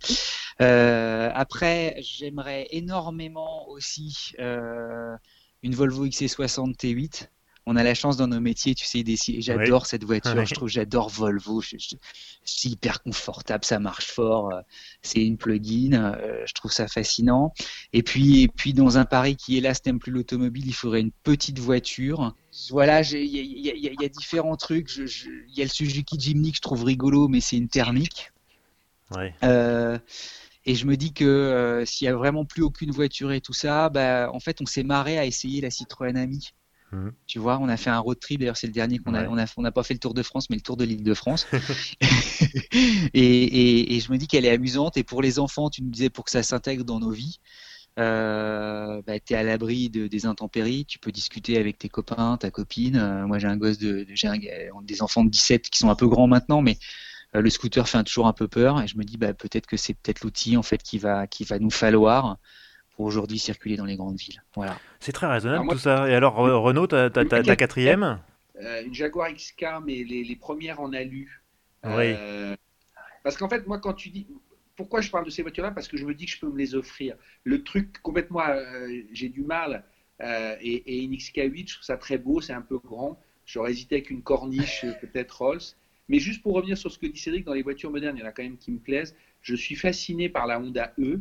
[0.61, 5.17] Euh, après, j'aimerais énormément aussi euh,
[5.63, 7.29] une Volvo XC60 T8
[7.69, 9.05] on a la chance dans nos métiers, tu sais,
[9.41, 14.63] j'adore cette voiture, je trouve, j'adore Volvo, c'est hyper confortable, ça marche fort, euh,
[15.03, 17.53] c'est une plug-in, euh, je trouve ça fascinant.
[17.93, 21.13] Et puis, et puis dans un Paris qui, hélas, n'aime plus l'automobile, il faudrait une
[21.13, 22.35] petite voiture.
[22.71, 24.97] Voilà, il y, a différents trucs.
[24.97, 28.33] Il y a le Suzuki Jimny que je trouve rigolo, mais c'est une thermique.
[29.43, 29.99] Euh,
[30.69, 33.89] et je me dis que s'il y a vraiment plus aucune voiture et tout ça,
[33.89, 36.53] bah, en fait, on s'est marré à essayer la Citroën Ami.
[36.93, 37.13] Mhm.
[37.27, 38.41] Tu vois, on a fait un road trip.
[38.41, 39.45] D'ailleurs, c'est le dernier qu'on a, on a.
[39.57, 41.47] On n'a pas fait le Tour de France, mais le Tour de l'île de France.
[43.15, 44.97] et, je me dis qu'elle est amusante.
[44.97, 47.41] Et pour les enfants, tu me disais pour que ça s'intègre dans nos vies.
[47.99, 52.37] Euh, bah, tu es à l'abri de, des intempéries, tu peux discuter avec tes copains,
[52.37, 52.97] ta copine.
[52.97, 54.29] Euh, moi, j'ai un gosse de, j'ai
[54.85, 56.77] des enfants de 17 qui sont un peu grands maintenant, mais euh,
[57.35, 58.81] le scooter fait toujours un peu peur.
[58.83, 61.45] Et je me dis, bah, peut-être que c'est peut-être l'outil en fait qui va, qui
[61.45, 62.39] va nous falloir
[62.99, 64.43] aujourd'hui circuler dans les grandes villes.
[64.55, 64.79] Voilà.
[65.01, 66.09] C'est très raisonnable tout ça.
[66.09, 68.21] Et alors Renault, ta, quatrième?
[68.61, 71.43] Euh, Une Jaguar XK, mais les, premières en alu.
[71.85, 72.15] Oui.
[72.17, 72.57] Euh,
[73.23, 74.27] parce qu'en fait, moi, quand tu dis,
[74.77, 75.71] pourquoi je parle de ces voitures-là?
[75.71, 77.17] Parce que je me dis que je peux me les offrir.
[77.45, 79.85] Le truc complètement, euh, j'ai du mal.
[80.21, 83.21] et, une XK8, je trouve ça très beau, c'est un peu grand.
[83.47, 85.61] J'aurais hésité avec une corniche, peut-être Rolls.
[86.09, 88.23] Mais juste pour revenir sur ce que dit Cédric, dans les voitures modernes, il y
[88.23, 89.15] en a quand même qui me plaisent.
[89.43, 91.21] Je suis fasciné par la Honda E.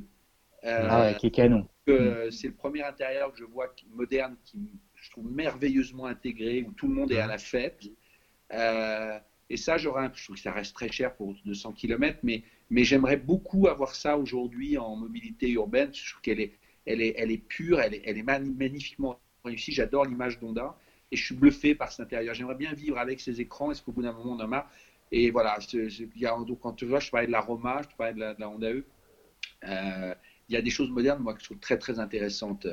[0.64, 1.68] Euh, ah qui est canon.
[1.88, 2.32] Mm.
[2.32, 6.88] c'est le premier intérieur que je vois moderne qui je trouve merveilleusement intégré, où tout
[6.88, 7.84] le monde est à la fête.
[8.54, 9.20] Euh,
[9.50, 12.84] et ça, j'aurais, je trouve que ça reste très cher pour 200 km, mais, mais
[12.84, 15.94] j'aimerais beaucoup avoir ça aujourd'hui en mobilité urbaine.
[15.94, 16.54] Je trouve qu'elle est,
[16.86, 19.72] elle est, elle est pure, elle est, elle est magnifiquement réussie.
[19.72, 20.78] J'adore l'image d'Honda
[21.12, 22.34] et je suis bluffé par cet intérieur.
[22.34, 23.72] J'aimerais bien vivre avec ces écrans.
[23.72, 24.48] Est-ce qu'au bout d'un moment, on en a?
[24.48, 24.72] Marre
[25.12, 25.58] Et voilà,
[26.46, 28.86] donc quand tu vois, je parlais de la Roma, je parlais de la, Honda E.
[29.64, 30.14] Euh,
[30.50, 32.68] il y a des choses modernes, moi, que je trouve très, très intéressantes.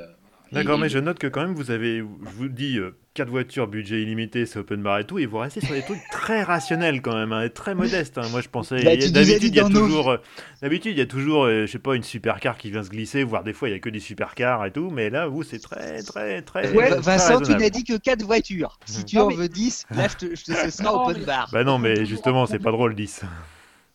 [0.53, 2.03] Euh, D'accord, mais je note que quand même vous avez, je
[2.37, 5.59] vous dis, euh, quatre voitures, budget illimité, c'est open bar et tout, et vous restez
[5.59, 8.17] sur des trucs très rationnels quand même, hein, très modestes.
[8.17, 8.27] Hein.
[8.31, 10.17] Moi je pensais, Bah, tu d'habitude il y a toujours, euh,
[10.61, 13.23] d'habitude il y a toujours, euh, je sais pas, une supercar qui vient se glisser,
[13.23, 15.59] voire des fois il y a que des supercars et tout, mais là vous c'est
[15.59, 16.71] très très très.
[16.71, 18.77] Ouais, très Vincent, tu n'as dit que 4 voitures.
[18.85, 21.23] Si tu Non, en mais- veux 10, là, je te, je te- ce sera open
[21.25, 21.49] bar.
[21.51, 23.21] Bah non, mais justement en c'est pas drôle 10.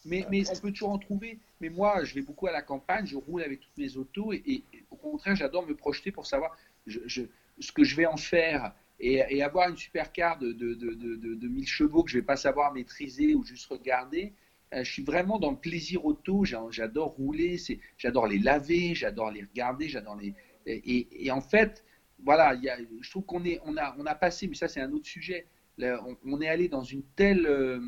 [0.04, 1.38] Mais, mais on peut toujours en trouver.
[1.60, 4.42] Mais moi, je vais beaucoup à la campagne, je roule avec toutes mes autos et,
[4.46, 7.22] et au contraire, j'adore me projeter pour savoir je, je-
[7.58, 11.16] ce que je vais en faire et, et avoir une supercar de, de, de, de,
[11.16, 14.32] de- de 1000 chevaux que je vais pas savoir maîtriser ou juste regarder.
[14.72, 16.44] Euh, je suis vraiment dans le plaisir auto.
[16.44, 17.58] J'a- J'adore rouler,
[17.98, 20.34] j'adore les laver, j'adore les regarder, j'adore les.
[20.66, 21.84] Et, en fait,
[22.22, 24.68] voilà, il y a, je trouve qu'on est, on a, on a passé, mais ça
[24.68, 25.46] c'est un autre sujet.
[25.78, 27.80] Là, on, on est allé dans une telle, euh,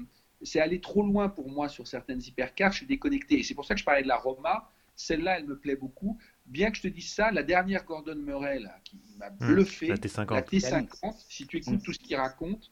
[0.43, 2.73] c'est allé trop loin pour moi sur certaines hypercars.
[2.73, 3.39] Je suis déconnecté.
[3.39, 4.71] Et c'est pour ça que je parlais de la Roma.
[4.97, 6.19] Celle-là, elle me plaît beaucoup.
[6.47, 9.97] Bien que je te dise ça, la dernière Gordon Murray là, qui m'a bluffé, la
[9.97, 10.35] T50.
[10.35, 12.71] la T50, si tu écoutes tout ce qu'il raconte,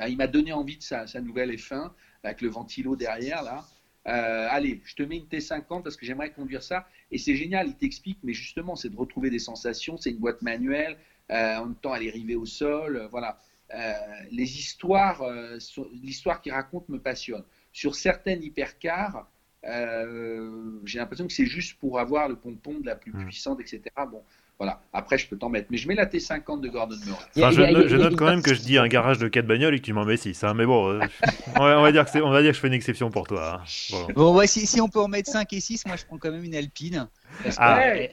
[0.00, 1.90] euh, il m'a donné envie de sa, sa nouvelle F1
[2.24, 3.64] avec le ventilo derrière là.
[4.06, 6.86] Euh, allez, je te mets une T50 parce que j'aimerais conduire ça.
[7.10, 9.96] Et c'est génial, il t'explique, mais justement, c'est de retrouver des sensations.
[9.98, 10.96] C'est une boîte manuelle,
[11.30, 12.96] euh, en même temps, elle est rivée au sol.
[12.96, 13.38] euh, voilà.
[13.74, 13.92] Euh,
[14.30, 15.58] les histoires, euh,
[16.02, 17.44] l'histoire qu'il raconte me passionne.
[17.72, 19.28] Sur certaines hypercars,
[19.64, 23.24] euh, j'ai l'impression que c'est juste pour avoir le pompon de la plus Mm.
[23.24, 23.82] puissante, etc.
[24.10, 24.22] Bon,
[24.58, 24.80] voilà.
[24.92, 25.68] Après, je peux t'en mettre.
[25.70, 27.18] Mais je mets la T50 de Gordon Murray.
[27.36, 29.28] Enfin, je, a- note- je a- a quand même que je dis un garage de
[29.28, 30.42] 4 bagnoles et que tu m'en mets 6.
[30.42, 31.00] Hein, mais bon, euh,
[31.56, 33.10] on, va, on va dire que c'est- on va dire que je fais une exception
[33.10, 33.60] pour toi.
[33.62, 33.64] hein.
[33.90, 34.06] Bon.
[34.14, 36.32] Bon, ouais, si, si on peut en mettre 5 et 6, moi je prends quand
[36.32, 37.08] même une Alpine.
[37.44, 37.80] Parce que, Ah.
[37.82, 38.06] euh,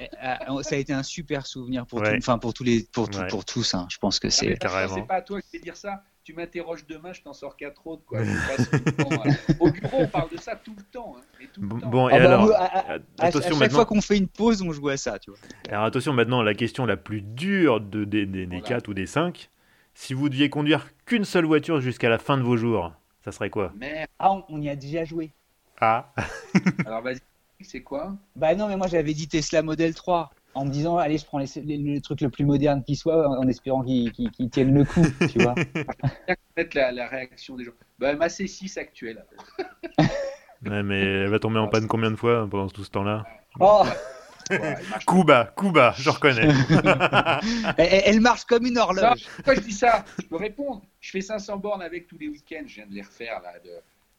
[0.60, 2.12] euh, ça a été un super souvenir pour, Ouais.
[2.12, 3.28] tout- enfin, pour, tous les, pour, tout- Ouais.
[3.28, 3.74] pour tous.
[3.74, 3.88] hein.
[3.90, 4.58] Je pense que Ah, c'est.
[4.62, 6.04] C'est pas à toi que je vais dire ça.
[6.26, 8.02] Tu m'interroges demain, je t'en sors quatre autres.
[8.08, 8.20] Quoi.
[8.98, 9.32] Temps, hein.
[9.60, 11.16] Au bureau, on parle de ça tout le temps.
[11.18, 11.90] hein, mais tout le Bon, temps.
[11.90, 12.94] bon, et Ah bah, alors, à,
[13.26, 13.70] à- chaque maintenant.
[13.70, 15.20] fois qu'on fait une pause, on joue à ça.
[15.20, 15.40] Tu vois.
[15.70, 18.64] Alors attention maintenant, la question la plus dure de, des, des, des Voilà.
[18.64, 19.52] 4 ou des 5.
[19.94, 22.92] Si vous deviez conduire qu'une seule voiture jusqu'à la fin de vos jours,
[23.24, 23.72] ça serait quoi?
[23.76, 24.08] Merde.
[24.18, 25.32] Ah, on, on y a déjà joué.
[25.80, 26.12] Ah
[26.88, 27.20] Alors vas-y,
[27.62, 28.16] c'est quoi?
[28.36, 31.38] Bah non, mais moi j'avais dit Tesla Model 3 en me disant allez, je prends
[31.38, 34.12] les, les- le truc le plus moderne qui soit en espérant qu'il
[34.52, 35.56] tienne le coup, tu vois.
[36.74, 37.72] La, la réaction des gens.
[38.00, 39.24] Bah, ma C6 actuelle.
[40.66, 43.24] Ouais, mais elle va tomber en panne combien de fois pendant tout ce temps-là?
[43.60, 43.84] Oh,
[44.50, 46.48] Ouais, coup bas, je reconnais.
[47.78, 49.26] elle, elle marche comme une horloge.
[49.36, 50.06] pourquoi je dis ça?
[50.20, 50.82] Je peux répondre.
[51.02, 52.64] Je fais 500 bornes avec tous les week-ends.
[52.66, 53.70] Je viens de les refaire, là, de,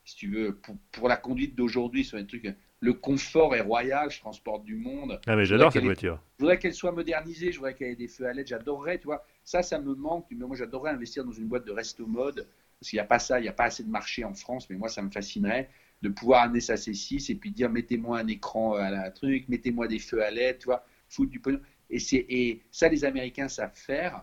[0.06, 2.46] si tu veux, pour, pour la conduite d'aujourd'hui sur des trucs.
[2.80, 5.20] Le confort est royal, je transporte du monde.
[5.26, 6.22] Ah mais j'adore cette voiture.
[6.38, 8.46] Je voudrais qu'elle soit modernisée, je voudrais qu'elle ait des feux à LED.
[8.46, 9.26] J'adorerais, tu vois.
[9.44, 10.26] Ça, ça me manque.
[10.30, 12.48] Mais moi, j'adorerais investir dans une boîte de resto mode.
[12.78, 14.70] Parce qu'il n'y a pas ça, il n'y a pas assez de marché en France.
[14.70, 15.70] Mais moi, ça me fascinerait
[16.02, 19.88] de pouvoir amener sa C6 et puis dire mettez-moi un écran à la truc, mettez-moi
[19.88, 21.60] des feux à LED, tu vois, foutre du pognon.
[21.88, 24.22] Et, et ça, les Américains savent faire.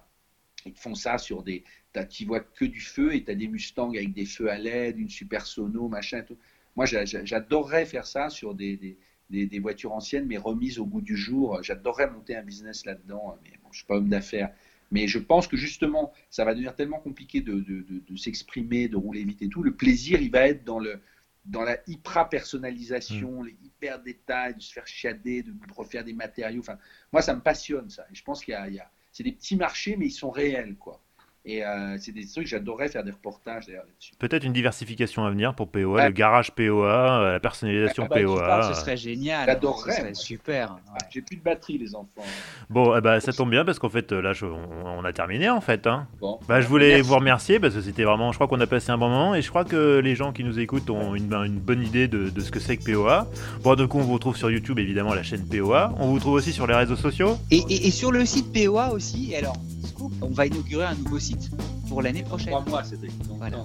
[0.66, 1.64] Ils font ça sur des.
[2.10, 5.00] Tu vois que du feu et tu as des Mustangs avec des feux à LED,
[5.00, 6.38] une super sono, machin tout.
[6.76, 8.98] Moi, j'a- j'a- j'adorerais faire ça sur des, des,
[9.30, 11.62] des- des voitures anciennes, mais remises au goût du jour.
[11.64, 14.50] J'adorerais monter un business là-dedans, mais bon, je suis pas homme d'affaires.
[14.92, 18.88] Mais je pense que justement, ça va devenir tellement compliqué de, de- de- de s'exprimer,
[18.88, 19.64] de rouler vite et tout.
[19.64, 21.00] Le plaisir, il va être dans, le,
[21.46, 26.62] dans la hyper personnalisation, les hyper détails, de se faire chiader, de, refaire des matériaux.
[26.62, 26.78] Enfin,
[27.12, 28.06] moi, ça me passionne ça.
[28.12, 30.76] Et je pense qu'il y a, a- c'est des petits marchés, mais ils sont réels,
[30.78, 31.03] quoi.
[31.46, 34.14] Et euh, c'est des trucs, j'adorerais faire des reportages d'ailleurs là-dessus.
[34.18, 36.06] Peut-être une diversification à venir pour POA, Ouais.
[36.08, 38.40] le garage POA, euh, la personnalisation Ah bah, POA.
[38.40, 39.46] parles, ce serait génial.
[39.48, 40.72] J'adorerais, Ce serait super.
[40.72, 41.00] ouais.
[41.12, 42.24] J'ai plus de batterie, les enfants.
[42.70, 45.50] Bon, eh ben, ça tombe bien parce qu'en fait, là, je- on, on a terminé
[45.50, 45.86] en fait.
[45.86, 46.08] hein.
[46.22, 46.40] Bon.
[46.48, 47.10] Bah, je voulais Merci.
[47.10, 49.42] vous remercier parce que c'était vraiment, je crois qu'on a passé un bon moment et
[49.42, 52.30] je crois que les gens qui nous écoutent ont une, ben, une bonne idée de,
[52.30, 53.28] de ce que c'est que POA.
[53.64, 55.94] Bon, du coup, on vous retrouve sur YouTube évidemment, la chaîne POA.
[56.00, 57.38] On vous trouve aussi sur les réseaux sociaux.
[57.52, 61.20] Et, et- et sur le site POA aussi, alors, Scoop, on va inaugurer un nouveau
[61.20, 61.52] site
[61.88, 62.50] pour l'année prochaine.
[62.50, 63.08] Trois mois, c'était
[63.38, 63.58] Voilà.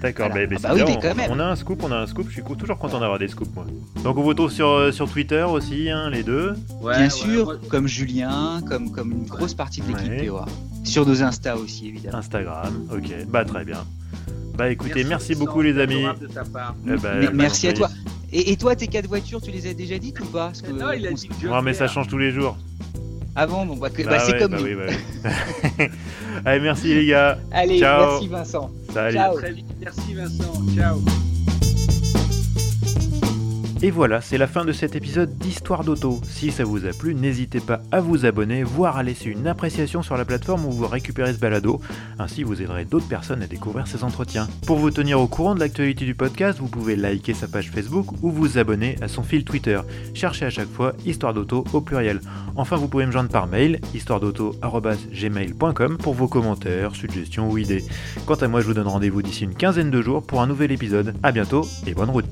[0.00, 0.46] D'accord, Voilà.
[0.46, 1.30] bah, bah, Ah bah oui, mais quand on, même.
[1.32, 2.26] on a un scoop, on a un scoop.
[2.28, 3.66] Je suis toujours content d'avoir des scoops, moi.
[4.02, 6.54] Donc, on vous retrouve sur, euh, sur Twitter aussi, hein, les deux.
[6.82, 10.28] Bien sûr, comme Julien, comme, comme une grosse partie de l'équipe.
[10.30, 10.46] POA.
[10.84, 12.16] Sur nos Insta aussi, évidemment.
[12.18, 13.84] Instagram, ok, bah très bien.
[14.56, 16.04] Bah écoutez, merci, beaucoup les amis.
[16.20, 16.74] De ta part.
[16.86, 17.88] Eh ben, bah, merci à toi.
[18.32, 20.46] Et, et toi, tes quatre voitures, tu les as déjà dites ou pas?
[20.46, 21.92] Parce que Non, il a dit que Ouais, mais ça Deere.
[21.94, 22.56] change tous les jours.
[23.40, 24.64] Avant, bon, bah, Bah bah, c'est ouais, comme bah nous.
[24.64, 24.92] oui, bah
[25.78, 25.86] oui.
[26.44, 27.38] Allez, merci les gars.
[27.50, 28.10] Allez, Ciao.
[28.12, 28.70] merci Vincent.
[28.92, 29.16] Salut.
[29.16, 29.34] Ciao.
[29.38, 29.66] Très vite.
[29.80, 30.52] Merci Vincent.
[30.76, 31.29] Ciao.
[33.82, 36.20] Et voilà, c'est la fin de cet épisode d'Histoire d'auto.
[36.22, 40.02] Si ça vous a plu, n'hésitez pas à vous abonner, voire à laisser une appréciation
[40.02, 41.80] sur la plateforme où vous récupérez ce balado.
[42.18, 44.48] Ainsi, vous aiderez d'autres personnes à découvrir ces entretiens.
[44.66, 48.08] Pour vous tenir au courant de l'actualité du podcast, vous pouvez liker sa page Facebook
[48.22, 49.80] ou vous abonner à son fil Twitter.
[50.12, 52.20] Cherchez à chaque fois Histoire d'auto au pluriel.
[52.56, 57.82] Enfin, vous pouvez me joindre par mail, histoiredauto.gmail.com pour vos commentaires, suggestions ou idées.
[58.26, 60.70] Quant à moi, je vous donne rendez-vous d'ici une quinzaine de jours pour un nouvel
[60.70, 61.14] épisode.
[61.22, 62.26] A bientôt et bonne route